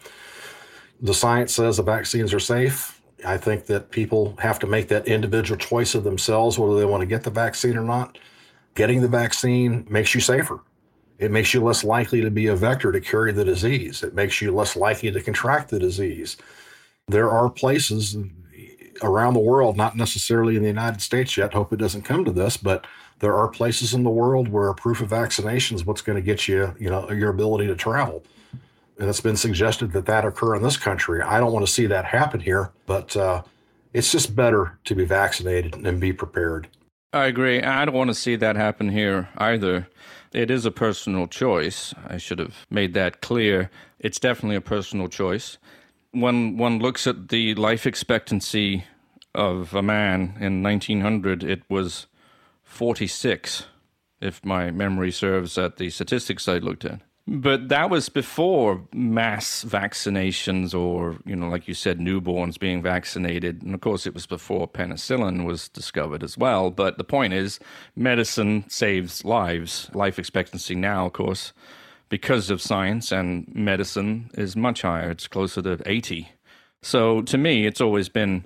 the 1.01 1.15
science 1.15 1.55
says 1.55 1.77
the 1.77 1.83
vaccines 1.83 2.33
are 2.33 2.41
safe. 2.41 3.01
I 3.27 3.37
think 3.37 3.67
that 3.67 3.91
people 3.91 4.37
have 4.39 4.59
to 4.61 4.67
make 4.67 4.89
that 4.89 5.09
individual 5.09 5.59
choice 5.59 5.95
of 5.95 6.05
themselves 6.05 6.59
whether 6.59 6.79
they 6.79 6.85
want 6.85 7.01
to 7.01 7.07
get 7.07 7.25
the 7.25 7.31
vaccine 7.31 7.77
or 7.77 7.85
not. 7.85 8.19
Getting 8.75 9.01
the 9.01 9.09
vaccine 9.09 9.87
makes 9.89 10.15
you 10.15 10.21
safer. 10.21 10.61
It 11.19 11.31
makes 11.31 11.55
you 11.55 11.63
less 11.63 11.85
likely 11.85 12.21
to 12.23 12.31
be 12.31 12.49
a 12.49 12.57
vector 12.57 12.91
to 12.91 13.01
carry 13.01 13.33
the 13.33 13.45
disease. 13.45 14.03
It 14.03 14.15
makes 14.15 14.43
you 14.43 14.53
less 14.53 14.77
likely 14.77 15.11
to 15.13 15.23
contract 15.23 15.71
the 15.71 15.79
disease. 15.79 16.37
There 17.07 17.31
are 17.31 17.49
places 17.49 18.17
around 19.03 19.35
the 19.35 19.41
world, 19.41 19.77
not 19.77 19.97
necessarily 19.97 20.57
in 20.57 20.63
the 20.63 20.69
United 20.69 21.01
States 21.01 21.37
yet, 21.37 21.53
hope 21.53 21.73
it 21.73 21.79
doesn't 21.79 22.03
come 22.03 22.25
to 22.25 22.33
this, 22.33 22.57
but 22.57 22.87
there 23.21 23.35
are 23.35 23.49
places 23.49 23.95
in 23.95 24.03
the 24.03 24.11
world 24.11 24.49
where 24.49 24.73
proof 24.75 25.01
of 25.01 25.11
vaccination 25.11 25.77
is 25.77 25.87
what's 25.87 26.03
going 26.03 26.17
to 26.17 26.23
get 26.23 26.49
you, 26.49 26.75
you 26.79 26.91
know, 26.91 27.11
your 27.11 27.31
ability 27.31 27.67
to 27.67 27.77
travel. 27.77 28.25
And 28.99 29.09
it's 29.09 29.21
been 29.21 29.37
suggested 29.37 29.93
that 29.93 30.07
that 30.07 30.25
occur 30.25 30.55
in 30.55 30.63
this 30.63 30.77
country. 30.77 31.21
I 31.21 31.41
don't 31.41 31.53
want 31.53 31.67
to 31.67 31.73
see 31.73 31.87
that 31.87 32.05
happen 32.05 32.41
here, 32.41 32.71
but 32.87 33.17
uh, 33.17 33.43
it's 33.93 34.13
just 34.13 34.37
better 34.37 34.79
to 34.85 34.95
be 34.95 35.05
vaccinated 35.05 35.75
and 35.75 36.01
be 36.01 36.13
prepared. 36.13 36.69
I 37.13 37.27
agree. 37.27 37.63
I 37.63 37.85
don't 37.85 37.95
want 37.95 38.11
to 38.11 38.15
see 38.15 38.37
that 38.37 38.57
happen 38.57 38.89
here 38.89 39.29
either. 39.39 39.89
It 40.33 40.51
is 40.51 40.67
a 40.67 40.73
personal 40.73 41.29
choice. 41.29 41.95
I 42.09 42.19
should 42.19 42.41
have 42.41 42.67
made 42.69 42.93
that 42.95 43.21
clear. 43.21 43.71
It's 44.01 44.19
definitely 44.19 44.57
a 44.57 44.61
personal 44.61 45.09
choice. 45.09 45.59
When 46.11 46.57
one 46.57 46.81
looks 46.81 47.07
at 47.07 47.29
the 47.29 47.55
life 47.55 47.87
expectancy 47.87 48.85
of 49.33 49.75
a 49.75 49.83
man 49.83 50.37
in 50.41 50.63
1900, 50.63 51.45
it 51.45 51.63
was 51.69 52.07
46, 52.65 53.67
if 54.21 54.45
my 54.45 54.73
memory 54.73 55.13
serves 55.13 55.57
at 55.57 55.77
the 55.77 55.91
statistics 55.91 56.49
I 56.49 56.59
looked 56.59 56.85
at. 56.85 57.01
But 57.27 57.71
that 57.71 57.89
was 57.89 58.11
before 58.11 58.87
mass 58.93 59.65
vaccinations 59.65 60.75
or, 60.79 61.17
you 61.25 61.35
know, 61.35 61.49
like 61.49 61.67
you 61.67 61.73
said, 61.73 61.99
newborns 61.99 62.59
being 62.59 62.83
vaccinated. 62.83 63.63
And 63.63 63.75
of 63.75 63.81
course, 63.81 64.07
it 64.07 64.13
was 64.13 64.27
before 64.27 64.69
penicillin 64.69 65.47
was 65.47 65.71
discovered 65.71 66.23
as 66.23 66.37
well. 66.37 66.71
But 66.71 66.99
the 66.99 67.05
point 67.05 67.33
is, 67.33 67.59
medicine 67.97 68.69
saves 68.69 69.25
lives. 69.25 69.91
Life 69.95 70.19
expectancy 70.19 70.75
now, 70.75 71.07
of 71.07 71.15
course, 71.15 71.55
because 72.11 72.51
of 72.51 72.61
science 72.61 73.11
and 73.11 73.51
medicine, 73.55 74.31
is 74.35 74.55
much 74.55 74.83
higher. 74.83 75.11
It's 75.11 75.27
closer 75.27 75.63
to 75.63 75.81
80. 75.87 76.29
So 76.83 77.23
to 77.23 77.39
me, 77.39 77.67
it's 77.67 77.81
always 77.81 78.11
been 78.11 78.45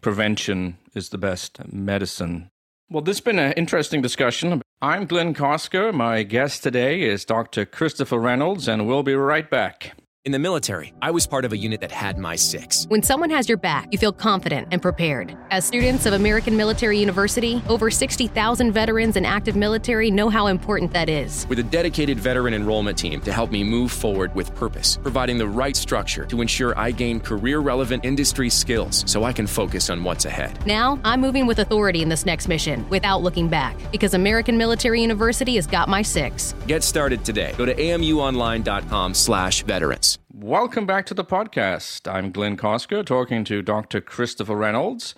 prevention 0.00 0.78
is 0.94 1.10
the 1.10 1.18
best 1.18 1.60
medicine. 1.70 2.50
Well, 2.88 3.02
this 3.02 3.18
has 3.18 3.20
been 3.20 3.38
an 3.38 3.52
interesting 3.52 4.00
discussion. 4.00 4.62
I'm 4.84 5.06
Glynn 5.06 5.32
Cosker. 5.32 5.94
My 5.94 6.24
guest 6.24 6.62
today 6.62 7.00
is 7.00 7.24
Dr. 7.24 7.64
Christopher 7.64 8.18
Reynolds, 8.18 8.68
and 8.68 8.86
we'll 8.86 9.02
be 9.02 9.14
right 9.14 9.48
back. 9.48 9.96
In 10.24 10.32
the 10.32 10.38
military, 10.38 10.94
I 11.02 11.10
was 11.10 11.26
part 11.26 11.44
of 11.44 11.52
a 11.52 11.56
unit 11.58 11.82
that 11.82 11.92
had 11.92 12.16
my 12.16 12.34
six. 12.34 12.86
When 12.88 13.02
someone 13.02 13.28
has 13.28 13.46
your 13.46 13.58
back, 13.58 13.88
you 13.92 13.98
feel 13.98 14.10
confident 14.10 14.68
and 14.70 14.80
prepared. 14.80 15.36
As 15.50 15.66
students 15.66 16.06
of 16.06 16.14
American 16.14 16.56
Military 16.56 16.98
University, 16.98 17.62
over 17.68 17.90
60,000 17.90 18.72
veterans 18.72 19.16
and 19.16 19.26
active 19.26 19.54
military 19.54 20.10
know 20.10 20.30
how 20.30 20.46
important 20.46 20.94
that 20.94 21.10
is. 21.10 21.46
With 21.50 21.58
a 21.58 21.62
dedicated 21.62 22.18
veteran 22.18 22.54
enrollment 22.54 22.96
team 22.96 23.20
to 23.20 23.34
help 23.34 23.50
me 23.50 23.62
move 23.62 23.92
forward 23.92 24.34
with 24.34 24.54
purpose, 24.54 24.98
providing 25.02 25.36
the 25.36 25.46
right 25.46 25.76
structure 25.76 26.24
to 26.24 26.40
ensure 26.40 26.72
I 26.78 26.90
gain 26.90 27.20
career 27.20 27.58
relevant 27.58 28.06
industry 28.06 28.48
skills 28.48 29.04
so 29.06 29.24
I 29.24 29.32
can 29.34 29.46
focus 29.46 29.90
on 29.90 30.02
what's 30.04 30.24
ahead. 30.24 30.66
Now, 30.66 30.98
I'm 31.04 31.20
moving 31.20 31.46
with 31.46 31.58
authority 31.58 32.00
in 32.00 32.08
this 32.08 32.24
next 32.24 32.48
mission 32.48 32.88
without 32.88 33.22
looking 33.22 33.48
back 33.48 33.76
because 33.92 34.14
American 34.14 34.56
Military 34.56 35.02
University 35.02 35.56
has 35.56 35.66
got 35.66 35.90
my 35.90 36.00
six. 36.00 36.54
Get 36.66 36.82
started 36.82 37.26
today. 37.26 37.52
Go 37.58 37.66
to 37.66 37.74
amuonline.com/veterans. 37.74 40.13
Welcome 40.44 40.84
back 40.84 41.06
to 41.06 41.14
the 41.14 41.24
podcast. 41.24 42.06
I'm 42.06 42.30
Glynn 42.30 42.58
Cosker 42.58 43.02
talking 43.02 43.44
to 43.44 43.62
Dr. 43.62 44.02
Christopher 44.02 44.54
Reynolds. 44.54 45.14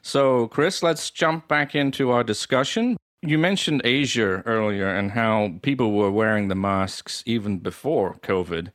So, 0.00 0.48
Chris, 0.48 0.82
let's 0.82 1.10
jump 1.10 1.46
back 1.48 1.74
into 1.74 2.10
our 2.10 2.24
discussion. 2.24 2.96
You 3.20 3.36
mentioned 3.36 3.82
Asia 3.84 4.42
earlier 4.46 4.88
and 4.88 5.10
how 5.10 5.56
people 5.60 5.92
were 5.92 6.10
wearing 6.10 6.48
the 6.48 6.54
masks 6.54 7.22
even 7.26 7.58
before 7.58 8.14
COVID. 8.22 8.72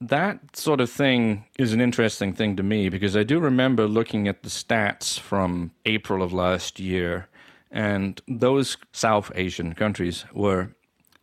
That 0.00 0.56
sort 0.56 0.80
of 0.80 0.90
thing 0.90 1.44
is 1.56 1.72
an 1.72 1.80
interesting 1.80 2.32
thing 2.32 2.56
to 2.56 2.64
me 2.64 2.88
because 2.88 3.16
I 3.16 3.22
do 3.22 3.38
remember 3.38 3.86
looking 3.86 4.26
at 4.26 4.42
the 4.42 4.48
stats 4.48 5.16
from 5.20 5.70
April 5.86 6.20
of 6.20 6.32
last 6.32 6.80
year, 6.80 7.28
and 7.70 8.20
those 8.26 8.76
South 8.90 9.30
Asian 9.36 9.72
countries 9.72 10.24
were 10.34 10.74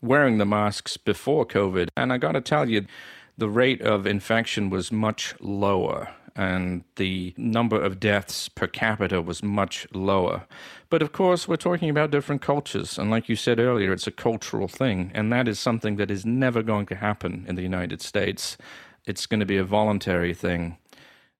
wearing 0.01 0.37
the 0.37 0.45
masks 0.45 0.95
before 0.95 1.45
COVID. 1.45 1.89
And 1.97 2.13
I 2.13 2.17
got 2.17 2.31
to 2.31 2.41
tell 2.41 2.69
you, 2.69 2.85
the 3.37 3.49
rate 3.49 3.81
of 3.81 4.07
infection 4.07 4.69
was 4.69 4.91
much 4.91 5.35
lower 5.39 6.09
and 6.37 6.83
the 6.97 7.33
number 7.35 7.81
of 7.81 7.99
deaths 7.99 8.47
per 8.47 8.67
capita 8.67 9.21
was 9.21 9.41
much 9.41 9.87
lower. 9.91 10.45
But 10.89 11.01
of 11.01 11.11
course, 11.11 11.47
we're 11.47 11.55
talking 11.55 11.89
about 11.89 12.11
different 12.11 12.43
cultures. 12.43 12.99
And 12.99 13.09
like 13.09 13.27
you 13.27 13.35
said 13.35 13.59
earlier, 13.59 13.91
it's 13.91 14.05
a 14.05 14.11
cultural 14.11 14.67
thing. 14.67 15.11
And 15.15 15.33
that 15.33 15.47
is 15.47 15.59
something 15.59 15.95
that 15.95 16.11
is 16.11 16.25
never 16.25 16.61
going 16.61 16.85
to 16.87 16.95
happen 16.95 17.43
in 17.47 17.55
the 17.55 17.63
United 17.63 18.01
States. 18.01 18.55
It's 19.05 19.25
going 19.25 19.39
to 19.39 19.47
be 19.47 19.57
a 19.57 19.63
voluntary 19.63 20.35
thing. 20.35 20.77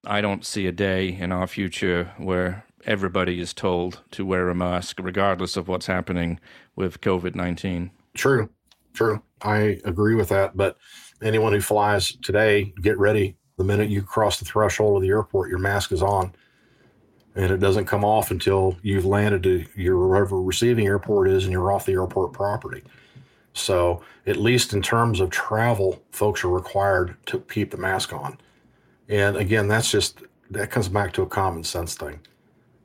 I 0.04 0.20
don't 0.20 0.44
see 0.44 0.66
a 0.66 0.72
day 0.72 1.08
in 1.08 1.30
our 1.30 1.46
future 1.46 2.12
where 2.18 2.64
everybody 2.84 3.40
is 3.40 3.54
told 3.54 4.02
to 4.12 4.26
wear 4.26 4.48
a 4.48 4.54
mask, 4.54 4.98
regardless 5.00 5.56
of 5.56 5.68
what's 5.68 5.86
happening 5.86 6.40
with 6.74 7.00
COVID 7.00 7.36
19. 7.36 7.90
True, 8.14 8.50
true. 8.94 9.22
I 9.42 9.78
agree 9.84 10.16
with 10.16 10.28
that. 10.30 10.56
But 10.56 10.76
anyone 11.22 11.52
who 11.52 11.60
flies 11.60 12.12
today, 12.22 12.72
get 12.80 12.98
ready. 12.98 13.36
The 13.56 13.64
minute 13.64 13.90
you 13.90 14.02
cross 14.02 14.38
the 14.38 14.44
threshold 14.44 14.96
of 14.96 15.02
the 15.02 15.08
airport, 15.08 15.48
your 15.50 15.58
mask 15.58 15.92
is 15.92 16.02
on. 16.02 16.32
And 17.34 17.50
it 17.50 17.58
doesn't 17.58 17.86
come 17.86 18.04
off 18.04 18.30
until 18.30 18.76
you've 18.82 19.04
landed 19.04 19.42
to 19.44 19.64
your 19.74 19.98
wherever 20.06 20.40
receiving 20.40 20.86
airport 20.86 21.28
is 21.28 21.44
and 21.44 21.52
you're 21.52 21.72
off 21.72 21.86
the 21.86 21.92
airport 21.92 22.32
property. 22.32 22.82
So, 23.52 24.02
at 24.26 24.36
least 24.36 24.72
in 24.72 24.82
terms 24.82 25.20
of 25.20 25.30
travel, 25.30 26.02
folks 26.12 26.44
are 26.44 26.48
required 26.48 27.16
to 27.26 27.40
keep 27.40 27.70
the 27.70 27.76
mask 27.76 28.12
on. 28.12 28.38
And 29.08 29.36
again, 29.36 29.68
that's 29.68 29.90
just, 29.90 30.22
that 30.50 30.70
comes 30.70 30.88
back 30.88 31.12
to 31.14 31.22
a 31.22 31.26
common 31.26 31.64
sense 31.64 31.94
thing. 31.94 32.20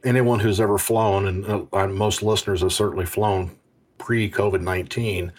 Anyone 0.03 0.39
who's 0.39 0.59
ever 0.59 0.77
flown, 0.77 1.27
and 1.27 1.67
uh, 1.71 1.87
most 1.87 2.23
listeners 2.23 2.61
have 2.61 2.73
certainly 2.73 3.05
flown 3.05 3.55
pre 3.97 4.29
COVID 4.29 4.61
19, 4.61 5.31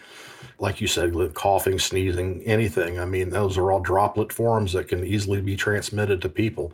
like 0.59 0.81
you 0.81 0.87
said, 0.87 1.13
coughing, 1.33 1.79
sneezing, 1.79 2.41
anything. 2.43 2.99
I 2.99 3.05
mean, 3.05 3.29
those 3.29 3.57
are 3.57 3.71
all 3.71 3.79
droplet 3.79 4.31
forms 4.31 4.73
that 4.73 4.87
can 4.87 5.03
easily 5.03 5.41
be 5.41 5.55
transmitted 5.55 6.21
to 6.21 6.29
people. 6.29 6.73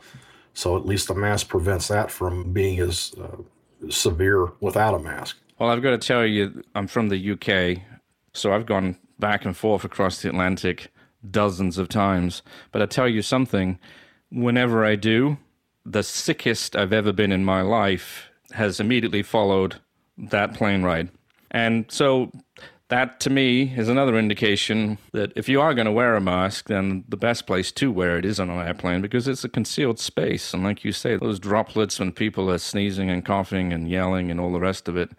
So 0.53 0.77
at 0.77 0.85
least 0.85 1.07
the 1.07 1.15
mask 1.15 1.47
prevents 1.47 1.87
that 1.87 2.11
from 2.11 2.51
being 2.51 2.79
as 2.79 3.13
uh, 3.21 3.37
severe 3.89 4.51
without 4.59 4.93
a 4.93 4.99
mask. 4.99 5.37
Well, 5.59 5.69
I've 5.69 5.81
got 5.81 5.91
to 5.91 5.97
tell 5.97 6.25
you, 6.25 6.63
I'm 6.75 6.87
from 6.87 7.09
the 7.09 7.31
UK, 7.31 7.83
so 8.33 8.53
I've 8.53 8.65
gone 8.65 8.97
back 9.19 9.45
and 9.45 9.55
forth 9.55 9.83
across 9.83 10.21
the 10.21 10.29
Atlantic 10.29 10.91
dozens 11.29 11.77
of 11.77 11.87
times. 11.87 12.41
But 12.71 12.81
I 12.81 12.87
tell 12.87 13.07
you 13.07 13.21
something, 13.21 13.79
whenever 14.31 14.83
I 14.83 14.95
do, 14.95 15.37
the 15.85 16.03
sickest 16.03 16.75
I've 16.75 16.93
ever 16.93 17.13
been 17.13 17.31
in 17.31 17.45
my 17.45 17.61
life 17.61 18.29
has 18.51 18.79
immediately 18.79 19.23
followed 19.23 19.79
that 20.17 20.53
plane 20.53 20.83
ride. 20.83 21.09
And 21.51 21.85
so 21.89 22.31
that 22.91 23.21
to 23.21 23.29
me 23.29 23.73
is 23.77 23.87
another 23.87 24.19
indication 24.19 24.97
that 25.13 25.31
if 25.37 25.47
you 25.47 25.61
are 25.61 25.73
going 25.73 25.85
to 25.85 25.93
wear 25.93 26.13
a 26.13 26.19
mask, 26.19 26.67
then 26.67 27.05
the 27.07 27.15
best 27.15 27.47
place 27.47 27.71
to 27.71 27.89
wear 27.89 28.17
it 28.17 28.25
is 28.25 28.37
on 28.37 28.49
an 28.49 28.67
airplane 28.67 29.01
because 29.01 29.29
it's 29.29 29.45
a 29.45 29.49
concealed 29.49 29.97
space. 29.97 30.53
And 30.53 30.61
like 30.61 30.83
you 30.83 30.91
say, 30.91 31.15
those 31.15 31.39
droplets 31.39 31.99
when 31.99 32.11
people 32.11 32.51
are 32.51 32.57
sneezing 32.57 33.09
and 33.09 33.23
coughing 33.23 33.71
and 33.71 33.89
yelling 33.89 34.29
and 34.29 34.41
all 34.41 34.51
the 34.51 34.59
rest 34.59 34.89
of 34.89 34.97
it. 34.97 35.09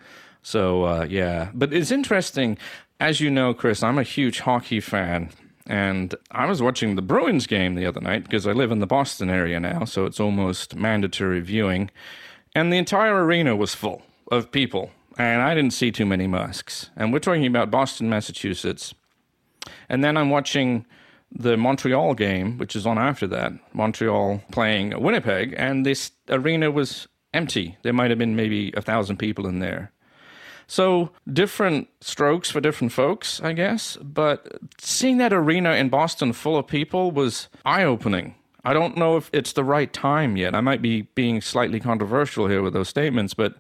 So, 0.43 0.85
uh, 0.85 1.07
yeah. 1.09 1.51
But 1.55 1.73
it's 1.73 1.91
interesting. 1.91 2.59
As 3.01 3.23
you 3.23 3.31
know, 3.31 3.55
Chris, 3.55 3.83
I'm 3.83 3.99
a 3.99 4.03
huge 4.03 4.41
hockey 4.41 4.81
fan. 4.81 5.31
And 5.67 6.15
I 6.31 6.45
was 6.45 6.61
watching 6.61 6.95
the 6.95 7.03
Bruins 7.03 7.47
game 7.47 7.75
the 7.75 7.87
other 7.87 8.03
night 8.03 8.25
because 8.25 8.47
I 8.47 8.53
live 8.53 8.71
in 8.71 8.81
the 8.81 8.87
Boston 8.87 9.31
area 9.31 9.59
now, 9.59 9.87
so 9.87 10.05
it's 10.05 10.21
almost 10.21 10.75
mandatory 10.77 11.41
viewing. 11.41 11.91
And 12.55 12.71
the 12.71 12.77
entire 12.77 13.25
arena 13.25 13.57
was 13.57 13.75
full 13.75 14.03
of 14.31 14.53
people 14.53 14.91
and 15.19 15.43
I 15.43 15.55
didn't 15.55 15.73
see 15.73 15.91
too 15.91 16.07
many 16.07 16.27
masks. 16.27 16.91
And 16.97 17.13
we're 17.13 17.19
talking 17.19 17.47
about 17.47 17.71
Boston, 17.71 18.09
Massachusetts. 18.09 18.95
And 19.89 20.03
then 20.03 20.17
I'm 20.17 20.31
watching 20.31 20.87
the 21.35 21.57
Montreal 21.57 22.15
game, 22.15 22.59
which 22.59 22.77
is 22.77 22.87
on 22.87 22.99
after 22.99 23.27
that. 23.29 23.53
Montreal 23.73 24.43
playing 24.51 25.01
Winnipeg, 25.01 25.55
and 25.57 25.87
this 25.87 26.13
arena 26.29 26.71
was 26.71 27.09
empty. 27.33 27.77
There 27.83 27.93
might 27.93 28.11
have 28.11 28.19
been 28.19 28.37
maybe 28.37 28.73
a 28.77 28.83
thousand 28.83 29.17
people 29.17 29.47
in 29.47 29.59
there. 29.59 29.93
So 30.67 31.11
different 31.31 31.89
strokes 32.01 32.51
for 32.51 32.61
different 32.61 32.93
folks, 32.93 33.41
I 33.43 33.53
guess. 33.53 33.97
But 34.03 34.59
seeing 34.79 35.19
that 35.19 35.33
arena 35.33 35.73
in 35.73 35.89
Boston 35.89 36.33
full 36.33 36.57
of 36.57 36.67
people 36.67 37.11
was 37.11 37.49
eye 37.65 37.85
opening. 37.85 38.35
I 38.65 38.73
don't 38.73 38.97
know 38.97 39.17
if 39.17 39.29
it's 39.33 39.53
the 39.53 39.65
right 39.65 39.93
time 39.93 40.37
yet. 40.37 40.55
I 40.55 40.61
might 40.61 40.81
be 40.81 41.03
being 41.15 41.41
slightly 41.41 41.81
controversial 41.81 42.47
here 42.47 42.63
with 42.63 42.75
those 42.75 42.89
statements, 42.89 43.35
but 43.35 43.57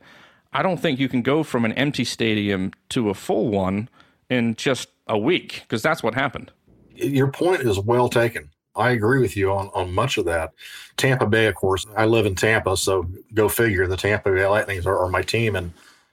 I 0.53 0.63
don't 0.63 0.79
think 0.79 0.99
you 0.99 1.09
can 1.09 1.23
go 1.23 1.43
from 1.43 1.65
an 1.65 1.73
empty 1.73 2.05
stadium 2.05 2.73
to 2.91 3.11
a 3.11 3.15
full 3.15 3.49
one 3.49 3.89
in 4.29 4.55
just 4.55 4.89
a 5.07 5.19
week 5.19 5.63
because 5.63 5.83
that's 5.83 6.03
what 6.03 6.15
happened. 6.15 6.51
Your 6.95 7.29
point 7.29 7.63
is 7.63 7.79
well 7.79 8.09
taken. 8.09 8.51
I 8.75 8.91
agree 8.91 9.21
with 9.21 9.37
you 9.37 9.53
on, 9.53 9.71
on 9.75 9.93
much 9.93 10.17
of 10.17 10.25
that. 10.27 10.53
Tampa 10.97 11.27
Bay, 11.27 11.47
of 11.47 11.55
course, 11.55 11.87
I 11.97 12.07
live 12.07 12.27
in 12.27 12.35
Tampa, 12.35 12.77
so 12.77 13.07
go 13.35 13.49
figure. 13.49 13.87
The 13.87 13.97
Tampa 13.97 14.31
Bay 14.31 14.47
Lightnings 14.47 14.87
are, 14.87 14.99
are 14.99 15.09
my 15.09 15.23
team, 15.23 15.57
and 15.57 15.73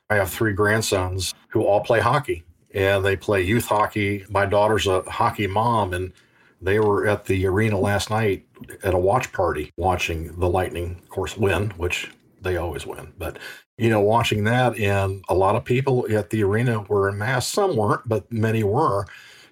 I 0.09 0.15
have 0.15 0.29
three 0.29 0.53
grandsons 0.53 1.33
who 1.49 1.63
all 1.63 1.81
play 1.81 2.01
hockey, 2.01 2.43
and 2.73 3.05
they 3.05 3.15
play 3.15 3.41
youth 3.43 3.65
hockey. 3.65 4.25
My 4.29 4.45
daughter's 4.45 4.87
a 4.87 5.03
hockey 5.03 5.47
mom, 5.47 5.93
and 5.93 6.11
they 6.61 6.79
were 6.79 7.07
at 7.07 7.25
the 7.25 7.45
arena 7.45 7.79
last 7.79 8.09
night 8.09 8.45
at 8.83 8.93
a 8.93 8.97
watch 8.97 9.31
party 9.31 9.71
watching 9.77 10.37
the 10.37 10.49
Lightning, 10.49 10.97
of 11.01 11.09
course, 11.09 11.37
win, 11.37 11.69
which 11.71 12.09
they 12.41 12.57
always 12.57 12.85
win. 12.85 13.13
But 13.17 13.37
you 13.77 13.89
know, 13.89 14.01
watching 14.01 14.43
that 14.45 14.77
and 14.77 15.23
a 15.29 15.35
lot 15.35 15.55
of 15.55 15.63
people 15.63 16.05
at 16.11 16.29
the 16.29 16.43
arena 16.43 16.81
were 16.81 17.09
in 17.09 17.17
masks. 17.17 17.53
Some 17.53 17.75
weren't, 17.75 18.07
but 18.07 18.31
many 18.31 18.63
were. 18.63 19.05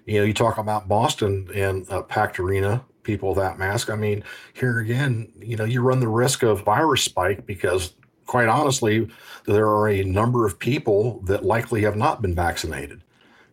You 0.04 0.20
know, 0.20 0.24
you 0.24 0.34
talk 0.34 0.58
about 0.58 0.88
Boston 0.88 1.48
and 1.54 1.86
a 1.90 2.02
packed 2.02 2.38
arena, 2.40 2.84
people 3.02 3.34
that 3.34 3.58
mask. 3.58 3.90
I 3.90 3.96
mean, 3.96 4.24
here 4.54 4.78
again, 4.78 5.32
you 5.38 5.56
know, 5.56 5.64
you 5.64 5.80
run 5.80 6.00
the 6.00 6.08
risk 6.08 6.42
of 6.42 6.62
virus 6.62 7.02
spike 7.02 7.46
because 7.46 7.94
quite 8.28 8.48
honestly, 8.48 9.08
there 9.46 9.66
are 9.66 9.88
a 9.88 10.04
number 10.04 10.46
of 10.46 10.58
people 10.58 11.20
that 11.24 11.44
likely 11.44 11.82
have 11.82 11.96
not 11.96 12.22
been 12.22 12.34
vaccinated. 12.34 13.02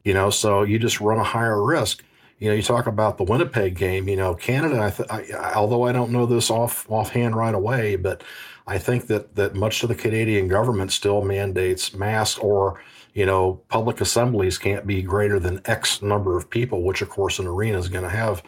You 0.03 0.13
know, 0.13 0.29
so 0.29 0.61
you 0.61 0.77
just 0.77 1.01
run 1.01 1.17
a 1.17 1.23
higher 1.23 1.63
risk. 1.63 2.03
You 2.37 2.49
know, 2.49 2.55
you 2.55 2.61
talk 2.61 2.85
about 2.85 3.17
the 3.17 3.23
Winnipeg 3.23 3.75
game. 3.75 4.07
You 4.07 4.17
know, 4.17 4.35
Canada. 4.35 4.81
I 4.83 4.89
th- 4.91 5.09
I, 5.09 5.53
although 5.53 5.83
I 5.83 5.93
don't 5.93 6.11
know 6.11 6.27
this 6.27 6.51
off 6.51 6.85
offhand 6.89 7.35
right 7.35 7.55
away, 7.55 7.95
but 7.95 8.23
I 8.67 8.77
think 8.77 9.07
that 9.07 9.35
that 9.35 9.55
much 9.55 9.83
of 9.83 9.89
the 9.89 9.95
Canadian 9.95 10.47
government 10.47 10.91
still 10.91 11.21
mandates 11.23 11.93
masks 11.93 12.39
or 12.39 12.81
you 13.13 13.25
know 13.25 13.61
public 13.69 14.01
assemblies 14.01 14.57
can't 14.57 14.87
be 14.87 15.01
greater 15.01 15.39
than 15.39 15.61
X 15.65 16.01
number 16.01 16.37
of 16.37 16.49
people, 16.49 16.83
which 16.83 17.01
of 17.01 17.09
course 17.09 17.39
an 17.39 17.47
arena 17.47 17.77
is 17.77 17.89
going 17.89 18.03
to 18.03 18.09
have 18.09 18.41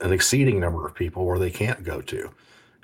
an 0.00 0.12
exceeding 0.12 0.58
number 0.58 0.86
of 0.86 0.94
people 0.94 1.26
where 1.26 1.38
they 1.38 1.50
can't 1.50 1.84
go 1.84 2.00
to. 2.00 2.30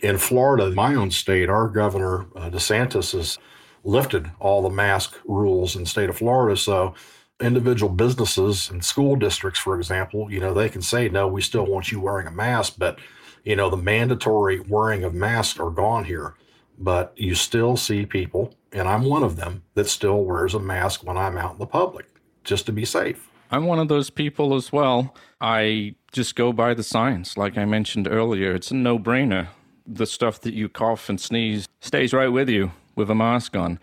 In 0.03 0.19
Florida, 0.19 0.71
my 0.71 0.95
own 0.95 1.11
state, 1.11 1.49
our 1.49 1.69
governor 1.69 2.27
uh, 2.37 2.51
DeSantis 2.51 3.13
has 3.13 3.39
lifted 3.85 4.31
all 4.39 4.63
the 4.63 4.71
mask 4.71 5.17
rules 5.25 5.75
in 5.77 5.85
the 5.85 5.89
state 5.89 6.11
of 6.11 6.19
Florida, 6.19 6.57
so 6.57 6.95
individual 7.41 7.91
businesses 7.91 8.69
and 8.69 8.85
school 8.85 9.17
districts, 9.17 9.61
for 9.61 9.79
example, 9.79 10.31
you 10.31 10.41
know, 10.41 10.53
they 10.53 10.69
can 10.69 10.83
say, 10.83 11.09
no, 11.09 11.27
we 11.27 11.41
still 11.41 11.65
want 11.65 11.91
you 11.91 11.99
wearing 12.01 12.27
a 12.27 12.31
mask, 12.31 12.75
but, 12.77 12.99
you 13.45 13.57
know, 13.57 13.71
the 13.71 13.77
mandatory 13.79 14.61
wearing 14.61 15.05
of 15.05 15.15
masks 15.15 15.59
are 15.59 15.71
gone 15.71 16.05
here 16.05 16.35
but 16.81 17.13
you 17.15 17.35
still 17.35 17.77
see 17.77 18.07
people, 18.07 18.55
and 18.73 18.89
I'm 18.89 19.05
one 19.05 19.23
of 19.23 19.37
them, 19.37 19.63
that 19.75 19.89
still 19.89 20.25
wears 20.25 20.55
a 20.55 20.59
mask 20.59 21.05
when 21.05 21.19
I'm 21.19 21.37
out 21.37 21.53
in 21.53 21.59
the 21.59 21.67
public 21.67 22.07
just 22.43 22.67
to 22.67 22.73
be 22.73 22.87
safe. 22.87 23.29
I'm 23.51 23.67
one 23.67 23.79
of 23.79 23.89
those 23.89 24.11
people 24.11 24.55
as 24.55 24.73
well. 24.73 25.15
I 25.41 25.95
just 26.13 26.37
go 26.37 26.53
by 26.53 26.73
the 26.73 26.83
science. 26.83 27.37
Like 27.37 27.59
I 27.59 27.65
mentioned 27.65 28.09
earlier, 28.09 28.55
it's 28.55 28.71
a 28.71 28.77
no 28.77 28.99
brainer. 28.99 29.49
The 29.87 30.07
stuff 30.07 30.41
that 30.41 30.55
you 30.55 30.69
cough 30.69 31.09
and 31.09 31.21
sneeze 31.21 31.69
stays 31.81 32.13
right 32.13 32.29
with 32.29 32.49
you 32.49 32.73
with 32.97 33.11
a 33.11 33.15
mask 33.15 33.57
on. 33.57 33.79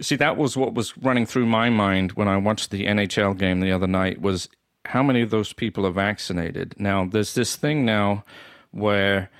See, 0.00 0.16
that 0.16 0.36
was 0.36 0.56
what 0.56 0.74
was 0.74 0.96
running 0.98 1.26
through 1.26 1.46
my 1.46 1.70
mind 1.70 2.12
when 2.12 2.28
I 2.28 2.36
watched 2.36 2.70
the 2.70 2.86
NHL 2.86 3.38
game 3.38 3.60
the 3.60 3.70
other 3.70 3.86
night 3.86 4.20
was 4.20 4.48
how 4.86 5.02
many 5.02 5.22
of 5.22 5.30
those 5.30 5.52
people 5.52 5.86
are 5.86 5.92
vaccinated? 5.92 6.74
Now, 6.78 7.04
there's 7.04 7.34
this 7.34 7.56
thing 7.56 7.84
now 7.84 8.24
where 8.70 9.30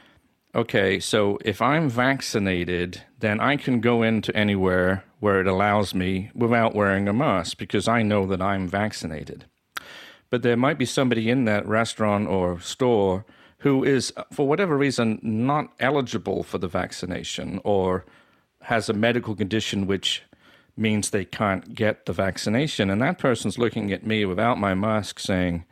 okay, 0.55 1.01
so 1.01 1.39
if 1.45 1.61
I'm 1.61 1.89
vaccinated, 1.89 3.03
then 3.19 3.41
I 3.41 3.57
can 3.57 3.81
go 3.81 4.03
into 4.03 4.35
anywhere 4.37 5.05
where 5.21 5.41
it 5.41 5.47
allows 5.47 5.95
me 5.95 6.31
without 6.35 6.75
wearing 6.75 7.09
a 7.09 7.13
mask 7.13 7.59
because 7.59 7.89
I 7.89 8.03
know 8.03 8.27
that 8.27 8.43
I'm 8.43 8.69
vaccinated. 8.69 9.47
But 10.31 10.43
there 10.43 10.57
might 10.57 10.79
be 10.79 10.87
somebody 10.87 11.31
in 11.31 11.45
that 11.45 11.67
restaurant 11.67 12.29
or 12.29 12.61
store 12.61 13.25
who 13.59 13.85
is, 13.85 14.13
for 14.33 14.47
whatever 14.47 14.77
reason, 14.77 15.19
not 15.23 15.73
eligible 15.81 16.43
for 16.43 16.59
the 16.59 16.69
vaccination 16.69 17.61
or 17.65 18.05
has 18.63 18.89
a 18.89 18.95
medical 18.95 19.35
condition 19.35 19.87
which 19.87 20.23
means 20.77 21.11
they 21.11 21.25
can't 21.25 21.75
get 21.75 22.07
the 22.07 22.13
vaccination. 22.13 22.91
And 22.91 23.01
that 23.01 23.19
person's 23.19 23.59
looking 23.59 23.93
at 23.93 24.07
me 24.07 24.25
without 24.25 24.59
my 24.59 24.75
mask 24.75 25.19
saying, 25.19 25.65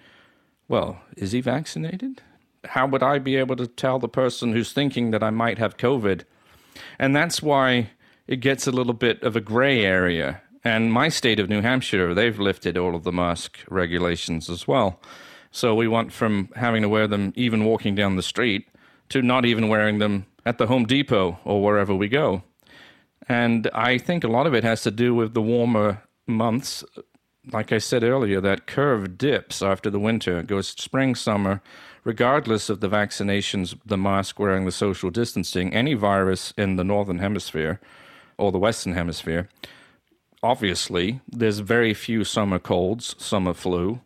Well, 0.68 1.00
is 1.16 1.32
he 1.32 1.40
vaccinated? 1.40 2.22
How 2.64 2.86
would 2.86 3.02
I 3.02 3.18
be 3.18 3.36
able 3.36 3.56
to 3.56 3.66
tell 3.66 3.98
the 3.98 4.08
person 4.08 4.52
who's 4.52 4.72
thinking 4.72 5.10
that 5.10 5.22
I 5.22 5.30
might 5.30 5.58
have 5.58 5.76
COVID? 5.76 6.24
And 6.98 7.14
that's 7.14 7.42
why 7.42 7.90
it 8.26 8.36
gets 8.36 8.66
a 8.66 8.72
little 8.72 8.94
bit 8.94 9.22
of 9.22 9.36
a 9.36 9.40
gray 9.40 9.84
area. 9.84 10.40
And 10.64 10.92
my 10.92 11.08
state 11.08 11.40
of 11.40 11.48
New 11.48 11.60
Hampshire, 11.60 12.14
they've 12.14 12.38
lifted 12.38 12.78
all 12.78 12.94
of 12.94 13.02
the 13.02 13.12
mask 13.12 13.58
regulations 13.68 14.48
as 14.48 14.68
well. 14.68 15.00
So 15.50 15.74
we 15.74 15.88
went 15.88 16.12
from 16.12 16.48
having 16.56 16.82
to 16.82 16.88
wear 16.88 17.06
them 17.06 17.32
even 17.36 17.64
walking 17.64 17.94
down 17.94 18.16
the 18.16 18.22
street 18.22 18.68
to 19.10 19.22
not 19.22 19.44
even 19.44 19.68
wearing 19.68 19.98
them 19.98 20.26
at 20.46 20.58
the 20.58 20.66
Home 20.66 20.86
Depot 20.86 21.38
or 21.44 21.62
wherever 21.62 21.94
we 21.94 22.08
go. 22.08 22.42
And 23.28 23.68
I 23.74 23.98
think 23.98 24.24
a 24.24 24.28
lot 24.28 24.46
of 24.46 24.54
it 24.54 24.64
has 24.64 24.82
to 24.82 24.90
do 24.90 25.14
with 25.14 25.34
the 25.34 25.42
warmer 25.42 26.02
months. 26.26 26.84
Like 27.52 27.72
I 27.72 27.78
said 27.78 28.02
earlier, 28.02 28.40
that 28.40 28.66
curve 28.66 29.18
dips 29.18 29.62
after 29.62 29.90
the 29.90 29.98
winter. 29.98 30.38
It 30.38 30.46
goes 30.46 30.68
spring, 30.68 31.14
summer, 31.14 31.60
regardless 32.04 32.68
of 32.68 32.80
the 32.80 32.88
vaccinations, 32.88 33.78
the 33.84 33.96
mask 33.96 34.38
wearing, 34.38 34.64
the 34.64 34.72
social 34.72 35.10
distancing, 35.10 35.72
any 35.72 35.94
virus 35.94 36.52
in 36.56 36.76
the 36.76 36.84
northern 36.84 37.18
hemisphere 37.18 37.80
or 38.38 38.50
the 38.50 38.58
western 38.58 38.94
hemisphere, 38.94 39.48
obviously, 40.42 41.20
there's 41.28 41.60
very 41.60 41.94
few 41.94 42.24
summer 42.24 42.58
colds, 42.58 43.14
summer 43.18 43.54
flu. 43.54 44.00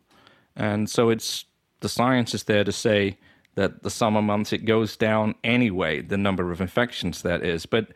And 0.55 0.89
so 0.89 1.09
it's 1.09 1.45
the 1.79 1.89
science 1.89 2.33
is 2.33 2.43
there 2.43 2.63
to 2.63 2.71
say 2.71 3.17
that 3.55 3.83
the 3.83 3.89
summer 3.89 4.21
months 4.21 4.53
it 4.53 4.65
goes 4.65 4.95
down 4.95 5.33
anyway, 5.43 6.01
the 6.01 6.17
number 6.17 6.51
of 6.51 6.61
infections 6.61 7.23
that 7.23 7.43
is. 7.43 7.65
But 7.65 7.89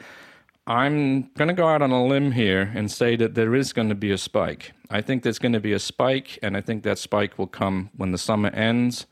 I'm 0.66 1.24
going 1.34 1.48
to 1.48 1.54
go 1.54 1.68
out 1.68 1.82
on 1.82 1.92
a 1.92 2.06
limb 2.06 2.32
here 2.32 2.72
and 2.76 2.92
say 2.92 3.16
that 3.16 3.36
there 3.36 3.56
is 3.56 3.74
going 3.74 3.90
to 3.90 3.96
be 3.96 4.12
a 4.12 4.18
spike. 4.18 4.74
I 4.90 5.02
think 5.02 5.24
there's 5.24 5.40
going 5.40 5.54
to 5.54 5.60
be 5.60 5.74
a 5.74 5.80
spike, 5.80 6.40
and 6.42 6.58
I 6.58 6.62
think 6.62 6.84
that 6.84 6.98
spike 6.98 7.38
will 7.38 7.48
come 7.48 7.92
when 7.96 8.12
the 8.12 8.18
summer 8.18 8.50
ends 8.50 9.06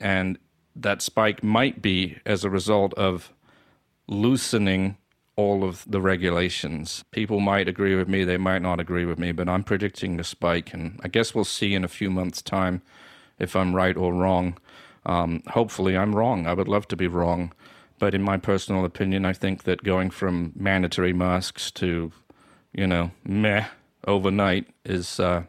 and 0.00 0.38
that 0.76 1.02
spike 1.02 1.42
might 1.42 1.80
be 1.80 2.18
as 2.26 2.44
a 2.44 2.50
result 2.50 2.94
of 2.94 3.32
loosening 4.06 4.96
all 5.36 5.64
of 5.64 5.84
the 5.88 6.00
regulations. 6.00 7.04
People 7.10 7.40
might 7.40 7.68
agree 7.68 7.96
with 7.96 8.08
me, 8.08 8.24
they 8.24 8.36
might 8.36 8.62
not 8.62 8.80
agree 8.80 9.04
with 9.04 9.18
me, 9.18 9.32
but 9.32 9.48
I'm 9.48 9.64
predicting 9.64 10.20
a 10.20 10.24
spike, 10.24 10.72
and 10.72 11.00
I 11.02 11.08
guess 11.08 11.34
we'll 11.34 11.44
see 11.44 11.74
in 11.74 11.84
a 11.84 11.88
few 11.88 12.10
months' 12.10 12.42
time 12.42 12.82
if 13.38 13.56
I'm 13.56 13.74
right 13.74 13.96
or 13.96 14.14
wrong. 14.14 14.56
Um, 15.06 15.42
hopefully, 15.48 15.96
I'm 15.96 16.14
wrong. 16.14 16.46
I 16.46 16.54
would 16.54 16.68
love 16.68 16.88
to 16.88 16.96
be 16.96 17.08
wrong, 17.08 17.52
but 17.98 18.14
in 18.14 18.22
my 18.22 18.36
personal 18.36 18.84
opinion, 18.84 19.24
I 19.24 19.32
think 19.32 19.64
that 19.64 19.82
going 19.82 20.10
from 20.10 20.52
mandatory 20.56 21.12
masks 21.12 21.70
to, 21.72 22.12
you 22.72 22.86
know, 22.86 23.10
meh 23.24 23.66
overnight 24.06 24.66
is 24.84 25.18
uh, 25.18 25.44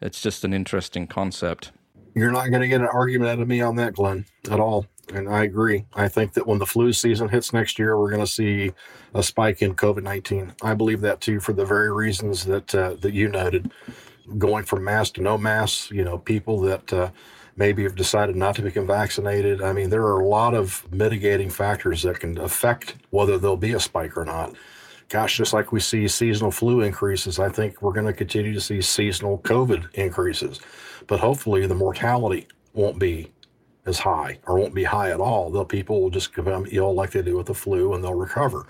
it's 0.00 0.20
just 0.20 0.44
an 0.44 0.54
interesting 0.54 1.06
concept. 1.06 1.70
You're 2.18 2.32
not 2.32 2.50
going 2.50 2.62
to 2.62 2.68
get 2.68 2.80
an 2.80 2.88
argument 2.88 3.30
out 3.30 3.40
of 3.40 3.48
me 3.48 3.60
on 3.60 3.76
that, 3.76 3.94
Glynn, 3.94 4.26
at 4.50 4.60
all. 4.60 4.86
And 5.12 5.28
I 5.28 5.44
agree. 5.44 5.86
I 5.94 6.08
think 6.08 6.34
that 6.34 6.46
when 6.46 6.58
the 6.58 6.66
flu 6.66 6.92
season 6.92 7.28
hits 7.28 7.52
next 7.52 7.78
year, 7.78 7.98
we're 7.98 8.10
going 8.10 8.24
to 8.24 8.26
see 8.26 8.72
a 9.14 9.22
spike 9.22 9.62
in 9.62 9.74
COVID 9.74 10.02
19. 10.02 10.54
I 10.62 10.74
believe 10.74 11.00
that 11.00 11.20
too, 11.20 11.40
for 11.40 11.52
the 11.52 11.64
very 11.64 11.92
reasons 11.92 12.44
that 12.44 12.74
uh, 12.74 12.94
that 13.00 13.14
you 13.14 13.28
noted. 13.28 13.70
Going 14.36 14.64
from 14.64 14.84
mass 14.84 15.10
to 15.12 15.22
no 15.22 15.38
mass, 15.38 15.90
you 15.90 16.04
know, 16.04 16.18
people 16.18 16.60
that 16.60 16.92
uh, 16.92 17.10
maybe 17.56 17.84
have 17.84 17.96
decided 17.96 18.36
not 18.36 18.56
to 18.56 18.62
become 18.62 18.86
vaccinated. 18.86 19.62
I 19.62 19.72
mean, 19.72 19.88
there 19.88 20.02
are 20.02 20.20
a 20.20 20.26
lot 20.26 20.52
of 20.52 20.86
mitigating 20.92 21.48
factors 21.48 22.02
that 22.02 22.20
can 22.20 22.36
affect 22.36 22.96
whether 23.08 23.38
there'll 23.38 23.56
be 23.56 23.72
a 23.72 23.80
spike 23.80 24.18
or 24.18 24.26
not 24.26 24.54
gosh, 25.08 25.36
just 25.36 25.52
like 25.52 25.72
we 25.72 25.80
see 25.80 26.06
seasonal 26.08 26.50
flu 26.50 26.82
increases, 26.82 27.38
I 27.38 27.48
think 27.48 27.80
we're 27.82 27.92
going 27.92 28.06
to 28.06 28.12
continue 28.12 28.52
to 28.54 28.60
see 28.60 28.82
seasonal 28.82 29.38
COVID 29.38 29.94
increases 29.94 30.60
but 31.08 31.18
hopefully 31.18 31.66
the 31.66 31.74
mortality 31.74 32.46
won't 32.74 33.00
be 33.00 33.32
as 33.86 33.98
high 33.98 34.38
or 34.46 34.56
won't 34.56 34.74
be 34.74 34.84
high 34.84 35.10
at 35.10 35.18
all. 35.18 35.50
The 35.50 35.64
people 35.64 36.00
will 36.00 36.10
just 36.10 36.32
become 36.32 36.66
ill 36.70 36.94
like 36.94 37.10
they 37.10 37.22
do 37.22 37.36
with 37.36 37.46
the 37.46 37.54
flu 37.54 37.94
and 37.94 38.04
they'll 38.04 38.14
recover. 38.14 38.66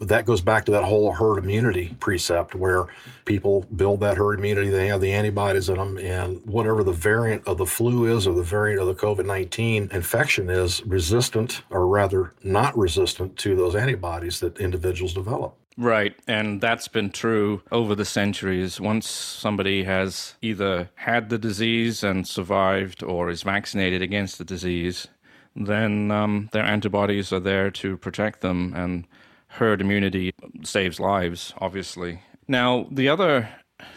That 0.00 0.26
goes 0.26 0.40
back 0.40 0.66
to 0.66 0.72
that 0.72 0.84
whole 0.84 1.12
herd 1.12 1.38
immunity 1.38 1.96
precept 2.00 2.54
where 2.54 2.86
people 3.24 3.66
build 3.74 4.00
that 4.00 4.16
herd 4.16 4.38
immunity, 4.38 4.68
they 4.68 4.88
have 4.88 5.00
the 5.00 5.12
antibodies 5.12 5.68
in 5.68 5.76
them, 5.76 5.98
and 5.98 6.44
whatever 6.44 6.84
the 6.84 6.92
variant 6.92 7.46
of 7.46 7.58
the 7.58 7.66
flu 7.66 8.04
is 8.04 8.26
or 8.26 8.34
the 8.34 8.42
variant 8.42 8.80
of 8.80 8.86
the 8.86 8.94
COVID 8.94 9.24
19 9.24 9.88
infection 9.92 10.50
is, 10.50 10.84
resistant 10.84 11.62
or 11.70 11.86
rather 11.86 12.34
not 12.42 12.76
resistant 12.76 13.36
to 13.38 13.56
those 13.56 13.74
antibodies 13.74 14.40
that 14.40 14.58
individuals 14.58 15.14
develop. 15.14 15.56
Right. 15.78 16.14
And 16.26 16.60
that's 16.60 16.88
been 16.88 17.10
true 17.10 17.62
over 17.70 17.94
the 17.94 18.06
centuries. 18.06 18.80
Once 18.80 19.08
somebody 19.08 19.84
has 19.84 20.34
either 20.40 20.88
had 20.94 21.28
the 21.28 21.38
disease 21.38 22.02
and 22.02 22.26
survived 22.26 23.02
or 23.02 23.28
is 23.28 23.42
vaccinated 23.42 24.00
against 24.00 24.38
the 24.38 24.44
disease, 24.44 25.08
then 25.54 26.10
um, 26.10 26.48
their 26.52 26.64
antibodies 26.64 27.32
are 27.32 27.40
there 27.40 27.70
to 27.72 27.98
protect 27.98 28.40
them. 28.40 28.72
And 28.74 29.06
herd 29.56 29.80
immunity 29.80 30.34
saves 30.62 31.00
lives, 31.00 31.52
obviously. 31.58 32.22
Now, 32.48 32.86
the 32.90 33.08
other 33.08 33.48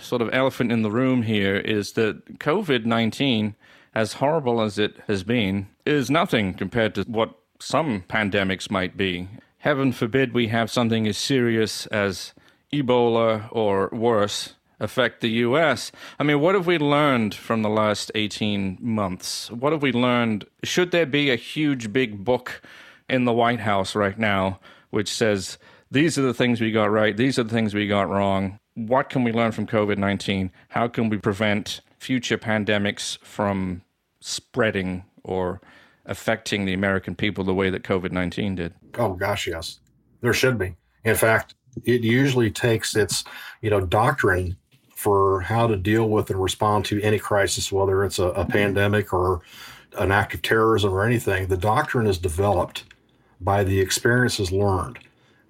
sort 0.02 0.22
of 0.22 0.30
elephant 0.34 0.72
in 0.72 0.82
the 0.82 0.92
room 0.92 1.22
here 1.24 1.56
is 1.56 1.94
that 1.94 2.40
COVID 2.40 2.86
19, 2.86 3.56
as 3.96 4.14
horrible 4.14 4.62
as 4.62 4.78
it 4.78 4.98
has 5.08 5.24
been, 5.24 5.68
is 5.86 6.10
nothing 6.10 6.54
compared 6.54 6.96
to 6.96 7.04
what 7.04 7.38
some 7.60 8.04
pandemics 8.10 8.72
might 8.72 8.96
be 8.98 9.28
heaven 9.60 9.92
forbid 9.92 10.34
we 10.34 10.48
have 10.48 10.72
something 10.72 11.08
as 11.08 11.18
serious 11.18 11.86
as 11.88 12.34
Ebola 12.74 13.48
or 13.52 13.90
worse 13.92 14.56
affect 14.80 15.20
the 15.20 15.30
U.S. 15.30 15.92
I 16.18 16.24
mean, 16.24 16.40
what 16.40 16.56
have 16.56 16.66
we 16.66 16.78
learned 16.78 17.36
from 17.36 17.62
the 17.62 17.70
last 17.70 18.12
18 18.16 18.78
months? 18.80 19.52
What 19.52 19.74
have 19.74 19.82
we 19.82 19.92
learned? 19.92 20.46
Should 20.64 20.92
there 20.92 21.06
be 21.06 21.30
a 21.30 21.36
huge, 21.36 21.92
big 21.92 22.24
book 22.24 22.62
in 23.10 23.26
the 23.26 23.34
White 23.34 23.60
House 23.60 23.94
right 23.94 24.18
now 24.18 24.60
which 24.90 25.12
says 25.12 25.58
these 25.92 26.18
are 26.18 26.24
the 26.24 26.34
things 26.34 26.62
we 26.62 26.72
got 26.72 26.92
right, 26.92 27.16
these 27.16 27.40
are 27.40 27.44
the 27.44 27.54
things 27.54 27.74
we 27.74 27.88
got 27.88 28.10
wrong. 28.10 28.60
What 28.76 29.10
can 29.10 29.24
we 29.24 29.32
learn 29.32 29.52
from 29.52 29.68
COVID 29.68 29.98
19? 29.98 30.52
How 30.70 30.88
can 30.88 31.10
we 31.10 31.18
prevent 31.18 31.82
future 32.00 32.38
pandemics 32.38 33.18
from 33.20 33.82
spreading 34.22 35.04
or 35.24 35.62
affecting 36.06 36.66
the 36.66 36.74
American 36.74 37.16
people 37.16 37.44
the 37.44 37.54
way 37.54 37.70
that 37.70 37.84
COVID 37.84 38.12
19 38.12 38.56
did? 38.56 38.74
Oh, 38.98 39.14
gosh, 39.14 39.48
yes. 39.48 39.80
There 40.22 40.34
should 40.34 40.58
be. 40.58 40.76
In 41.04 41.16
fact, 41.16 41.56
it 41.86 42.02
usually 42.02 42.52
takes 42.52 42.96
its, 42.96 43.24
you 43.62 43.70
know, 43.70 43.82
doctrine 43.82 44.58
for 44.96 45.42
how 45.42 45.66
to 45.66 45.78
deal 45.78 46.10
with 46.10 46.30
and 46.30 46.42
respond 46.42 46.84
to 46.86 47.02
any 47.02 47.18
crisis, 47.18 47.72
whether 47.72 48.04
it's 48.04 48.20
a, 48.20 48.26
a 48.26 48.42
mm-hmm. 48.42 48.52
pandemic 48.52 49.14
or 49.14 49.42
an 49.98 50.12
act 50.12 50.34
of 50.34 50.42
terrorism 50.42 50.94
or 50.94 51.06
anything. 51.06 51.48
The 51.48 51.58
doctrine 51.58 52.06
is 52.06 52.18
developed 52.18 52.84
by 53.40 53.64
the 53.64 53.80
experiences 53.80 54.52
learned. 54.52 55.00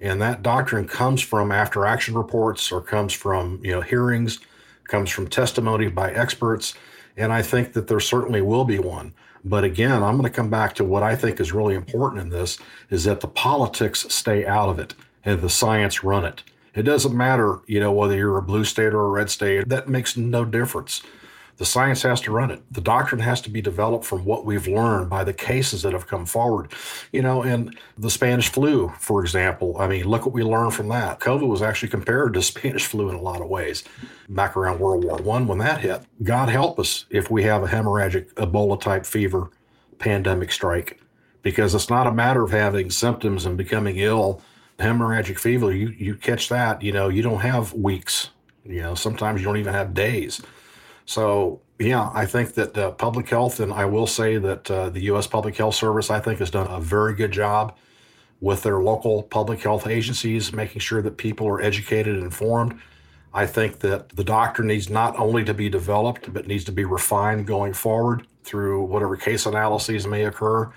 And 0.01 0.21
that 0.21 0.43
doctrine 0.43 0.87
comes 0.87 1.21
from 1.21 1.51
after 1.51 1.85
action 1.85 2.15
reports 2.15 2.71
or 2.71 2.81
comes 2.81 3.13
from, 3.13 3.59
you 3.63 3.71
know, 3.71 3.81
hearings, 3.81 4.39
comes 4.85 5.09
from 5.09 5.27
testimony 5.27 5.87
by 5.87 6.11
experts. 6.11 6.73
And 7.17 7.33
I 7.33 7.41
think 7.41 7.73
that 7.73 7.87
there 7.87 7.99
certainly 7.99 8.41
will 8.41 8.63
be 8.63 8.79
one. 8.79 9.13
But 9.43 9.63
again, 9.63 10.03
I'm 10.03 10.17
going 10.17 10.29
to 10.29 10.35
come 10.35 10.49
back 10.49 10.75
to 10.75 10.83
what 10.83 11.03
I 11.03 11.15
think 11.15 11.39
is 11.39 11.53
really 11.53 11.75
important 11.75 12.21
in 12.21 12.29
this 12.29 12.57
is 12.89 13.05
that 13.05 13.21
the 13.21 13.27
politics 13.27 14.05
stay 14.09 14.45
out 14.45 14.69
of 14.69 14.79
it 14.79 14.95
and 15.23 15.41
the 15.41 15.49
science 15.49 16.03
run 16.03 16.25
it. 16.25 16.43
It 16.75 16.83
doesn't 16.83 17.15
matter, 17.15 17.59
you 17.65 17.79
know, 17.79 17.91
whether 17.91 18.15
you're 18.15 18.37
a 18.37 18.41
blue 18.41 18.63
state 18.63 18.93
or 18.93 19.05
a 19.05 19.09
red 19.09 19.29
state, 19.29 19.67
that 19.69 19.89
makes 19.89 20.15
no 20.15 20.45
difference. 20.45 21.01
The 21.59 21.65
science 21.65 22.03
has 22.03 22.21
to 22.21 22.31
run 22.31 22.51
it. 22.51 22.63
The 22.71 22.79
doctrine 22.79 23.19
has 23.19 23.41
to 23.41 23.49
be 23.49 23.61
developed 23.61 24.05
from 24.05 24.23
what 24.23 24.45
we've 24.45 24.65
learned 24.65 25.09
by 25.09 25.25
the 25.25 25.33
cases 25.33 25.81
that 25.81 25.91
have 25.91 26.07
come 26.07 26.25
forward. 26.25 26.71
You 27.11 27.21
know, 27.21 27.43
and 27.43 27.77
the 27.97 28.09
Spanish 28.09 28.47
flu, 28.47 28.93
for 28.97 29.19
example, 29.21 29.75
I 29.77 29.89
mean, 29.89 30.05
look 30.05 30.25
what 30.25 30.33
we 30.33 30.41
learned 30.41 30.73
from 30.73 30.87
that. 30.87 31.19
COVID 31.19 31.49
was 31.49 31.61
actually 31.61 31.89
compared 31.89 32.33
to 32.35 32.41
Spanish 32.41 32.85
flu 32.85 33.09
in 33.09 33.15
a 33.15 33.21
lot 33.21 33.41
of 33.41 33.49
ways 33.49 33.83
back 34.29 34.55
around 34.55 34.79
World 34.79 35.03
War 35.03 35.17
One 35.17 35.47
when 35.47 35.57
that 35.57 35.81
hit. 35.81 36.01
God 36.23 36.47
help 36.47 36.79
us 36.79 37.05
if 37.09 37.29
we 37.29 37.43
have 37.43 37.61
a 37.61 37.67
hemorrhagic 37.67 38.33
Ebola 38.35 38.79
type 38.79 39.05
fever 39.05 39.49
pandemic 39.97 40.53
strike, 40.53 41.01
because 41.41 41.75
it's 41.75 41.89
not 41.89 42.07
a 42.07 42.13
matter 42.13 42.41
of 42.41 42.51
having 42.51 42.89
symptoms 42.89 43.45
and 43.45 43.57
becoming 43.57 43.97
ill. 43.97 44.41
Hemorrhagic 44.79 45.37
fever, 45.37 45.73
you, 45.73 45.89
you 45.89 46.15
catch 46.15 46.47
that, 46.47 46.81
you 46.81 46.93
know, 46.93 47.09
you 47.09 47.21
don't 47.21 47.41
have 47.41 47.73
weeks. 47.73 48.29
You 48.63 48.81
know, 48.81 48.95
sometimes 48.95 49.41
you 49.41 49.45
don't 49.45 49.57
even 49.57 49.73
have 49.73 49.93
days 49.93 50.41
so, 51.09 51.59
yeah, 51.79 52.11
I 52.13 52.27
think 52.27 52.53
that 52.53 52.77
uh, 52.77 52.91
public 52.91 53.27
health, 53.29 53.59
and 53.59 53.73
I 53.73 53.85
will 53.85 54.05
say 54.05 54.37
that 54.37 54.69
uh, 54.69 54.89
the 54.91 55.01
U.S. 55.05 55.25
Public 55.25 55.57
Health 55.57 55.73
Service, 55.73 56.11
I 56.11 56.19
think, 56.19 56.37
has 56.37 56.51
done 56.51 56.67
a 56.67 56.79
very 56.79 57.15
good 57.15 57.31
job 57.31 57.75
with 58.41 58.61
their 58.61 58.79
local 58.79 59.23
public 59.23 59.59
health 59.59 59.87
agencies, 59.87 60.53
making 60.53 60.81
sure 60.81 61.01
that 61.01 61.17
people 61.17 61.47
are 61.47 61.63
educated 61.63 62.13
and 62.13 62.23
informed. 62.25 62.79
I 63.33 63.47
think 63.47 63.79
that 63.79 64.09
the 64.09 64.23
doctrine 64.23 64.67
needs 64.67 64.87
not 64.87 65.17
only 65.17 65.43
to 65.45 65.53
be 65.55 65.67
developed, 65.67 66.31
but 66.31 66.45
needs 66.45 66.63
to 66.65 66.71
be 66.71 66.85
refined 66.85 67.47
going 67.47 67.73
forward 67.73 68.27
through 68.43 68.83
whatever 68.83 69.17
case 69.17 69.47
analyses 69.47 70.05
may 70.05 70.25
occur. 70.25 70.71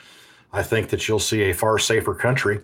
I 0.50 0.62
think 0.62 0.88
that 0.88 1.06
you'll 1.08 1.18
see 1.18 1.42
a 1.42 1.52
far 1.52 1.78
safer 1.78 2.14
country. 2.14 2.60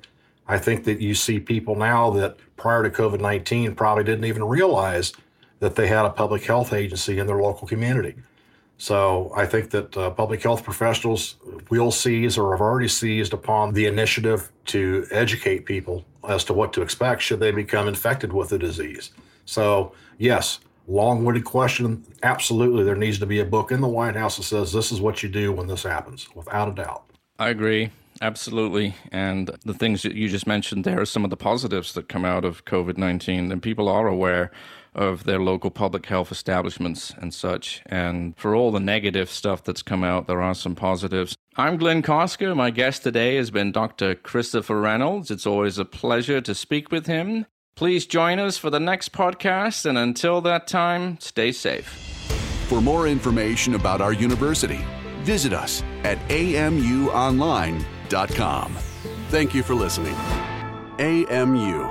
I 0.46 0.57
think 0.57 0.85
that 0.85 1.02
you 1.02 1.14
see 1.14 1.38
people 1.38 1.74
now 1.74 2.09
that 2.12 2.38
prior 2.57 2.83
to 2.83 2.88
COVID 2.88 3.20
19 3.20 3.74
probably 3.74 4.04
didn't 4.04 4.24
even 4.24 4.44
realize 4.44 5.12
that 5.61 5.75
they 5.75 5.88
had 5.88 6.05
a 6.05 6.11
public 6.11 6.44
health 6.44 6.73
agency 6.73 7.18
in 7.18 7.27
their 7.27 7.40
local 7.40 7.66
community. 7.66 8.14
So 8.79 9.33
I 9.37 9.44
think 9.44 9.71
that 9.71 9.97
uh, 9.97 10.11
public 10.11 10.42
health 10.42 10.62
professionals 10.62 11.37
will 11.68 11.90
seize 11.90 12.38
or 12.38 12.53
have 12.53 12.61
already 12.61 12.87
seized 12.87 13.33
upon 13.33 13.75
the 13.75 13.87
initiative 13.87 14.53
to 14.66 15.05
educate 15.11 15.66
people 15.66 16.05
as 16.29 16.44
to 16.44 16.53
what 16.53 16.73
to 16.75 16.83
expect 16.83 17.23
should 17.23 17.40
they 17.40 17.51
become 17.51 17.88
infected 17.88 18.33
with 18.33 18.51
the 18.51 18.59
disease. 18.59 19.11
So, 19.47 19.92
yes, 20.18 20.61
long 20.87 21.25
winded 21.25 21.44
question. 21.44 22.05
Absolutely, 22.23 22.85
there 22.85 22.94
needs 22.94 23.18
to 23.18 23.27
be 23.27 23.40
a 23.40 23.44
book 23.44 23.73
in 23.73 23.81
the 23.81 23.88
White 23.88 24.14
House 24.14 24.37
that 24.37 24.44
says 24.44 24.73
this 24.73 24.92
is 24.92 25.01
what 25.01 25.25
you 25.25 25.29
do 25.29 25.53
when 25.53 25.66
this 25.66 25.83
happens, 25.83 26.29
without 26.37 26.68
a 26.68 26.73
doubt. 26.73 27.05
I 27.38 27.49
agree. 27.49 27.90
Absolutely. 28.21 28.94
And 29.12 29.51
the 29.64 29.75
things 29.75 30.03
that 30.03 30.14
you 30.14 30.29
just 30.29 30.47
mentioned 30.47 30.85
there 30.85 31.01
are 31.01 31.07
some 31.07 31.23
of 31.25 31.31
the 31.31 31.37
positives 31.37 31.92
that 31.92 32.09
come 32.09 32.25
out 32.25 32.44
of 32.44 32.64
COVID 32.64 32.97
19, 32.97 33.51
and 33.51 33.62
people 33.62 33.88
are 33.88 34.07
aware 34.07 34.51
of 34.94 35.24
their 35.24 35.40
local 35.40 35.70
public 35.70 36.07
health 36.07 36.33
establishments 36.33 37.12
and 37.18 37.33
such. 37.35 37.83
And 37.87 38.37
for 38.37 38.55
all 38.55 38.70
the 38.70 38.81
negative 38.81 39.31
stuff 39.31 39.62
that's 39.64 39.83
come 39.83 40.05
out, 40.05 40.27
there 40.27 40.42
are 40.42 40.55
some 40.55 40.74
positives. 40.74 41.37
I'm 41.57 41.77
Glynn 41.77 42.03
Cosker. 42.03 42.55
My 42.57 42.70
guest 42.70 43.03
today 43.03 43.37
has 43.37 43.51
been 43.51 43.72
Dr. 43.72 44.14
Christopher 44.14 44.81
Reynolds. 44.81 45.31
It's 45.31 45.46
always 45.46 45.79
a 45.79 45.85
pleasure 45.85 46.40
to 46.40 46.55
speak 46.55 46.90
with 46.92 47.07
him. 47.07 47.46
Please 47.74 48.07
join 48.07 48.38
us 48.38 48.59
for 48.59 48.70
the 48.70 48.81
next 48.81 49.12
podcast, 49.12 49.87
and 49.87 49.96
until 49.96 50.40
that 50.40 50.66
time, 50.66 51.20
stay 51.20 51.53
safe. 51.53 51.87
For 52.68 52.81
more 52.81 53.07
information 53.07 53.74
about 53.74 54.01
our 54.01 54.12
university, 54.12 54.81
visit 55.20 55.53
us 55.53 55.83
at 56.03 56.18
amuonline.com. 56.29 57.79
Thank 59.29 59.55
you 59.55 59.62
for 59.62 59.74
listening. 59.74 60.16
AMU, 60.98 61.83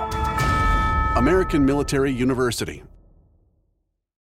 American 1.16 1.64
Military 1.64 2.12
University. 2.12 2.82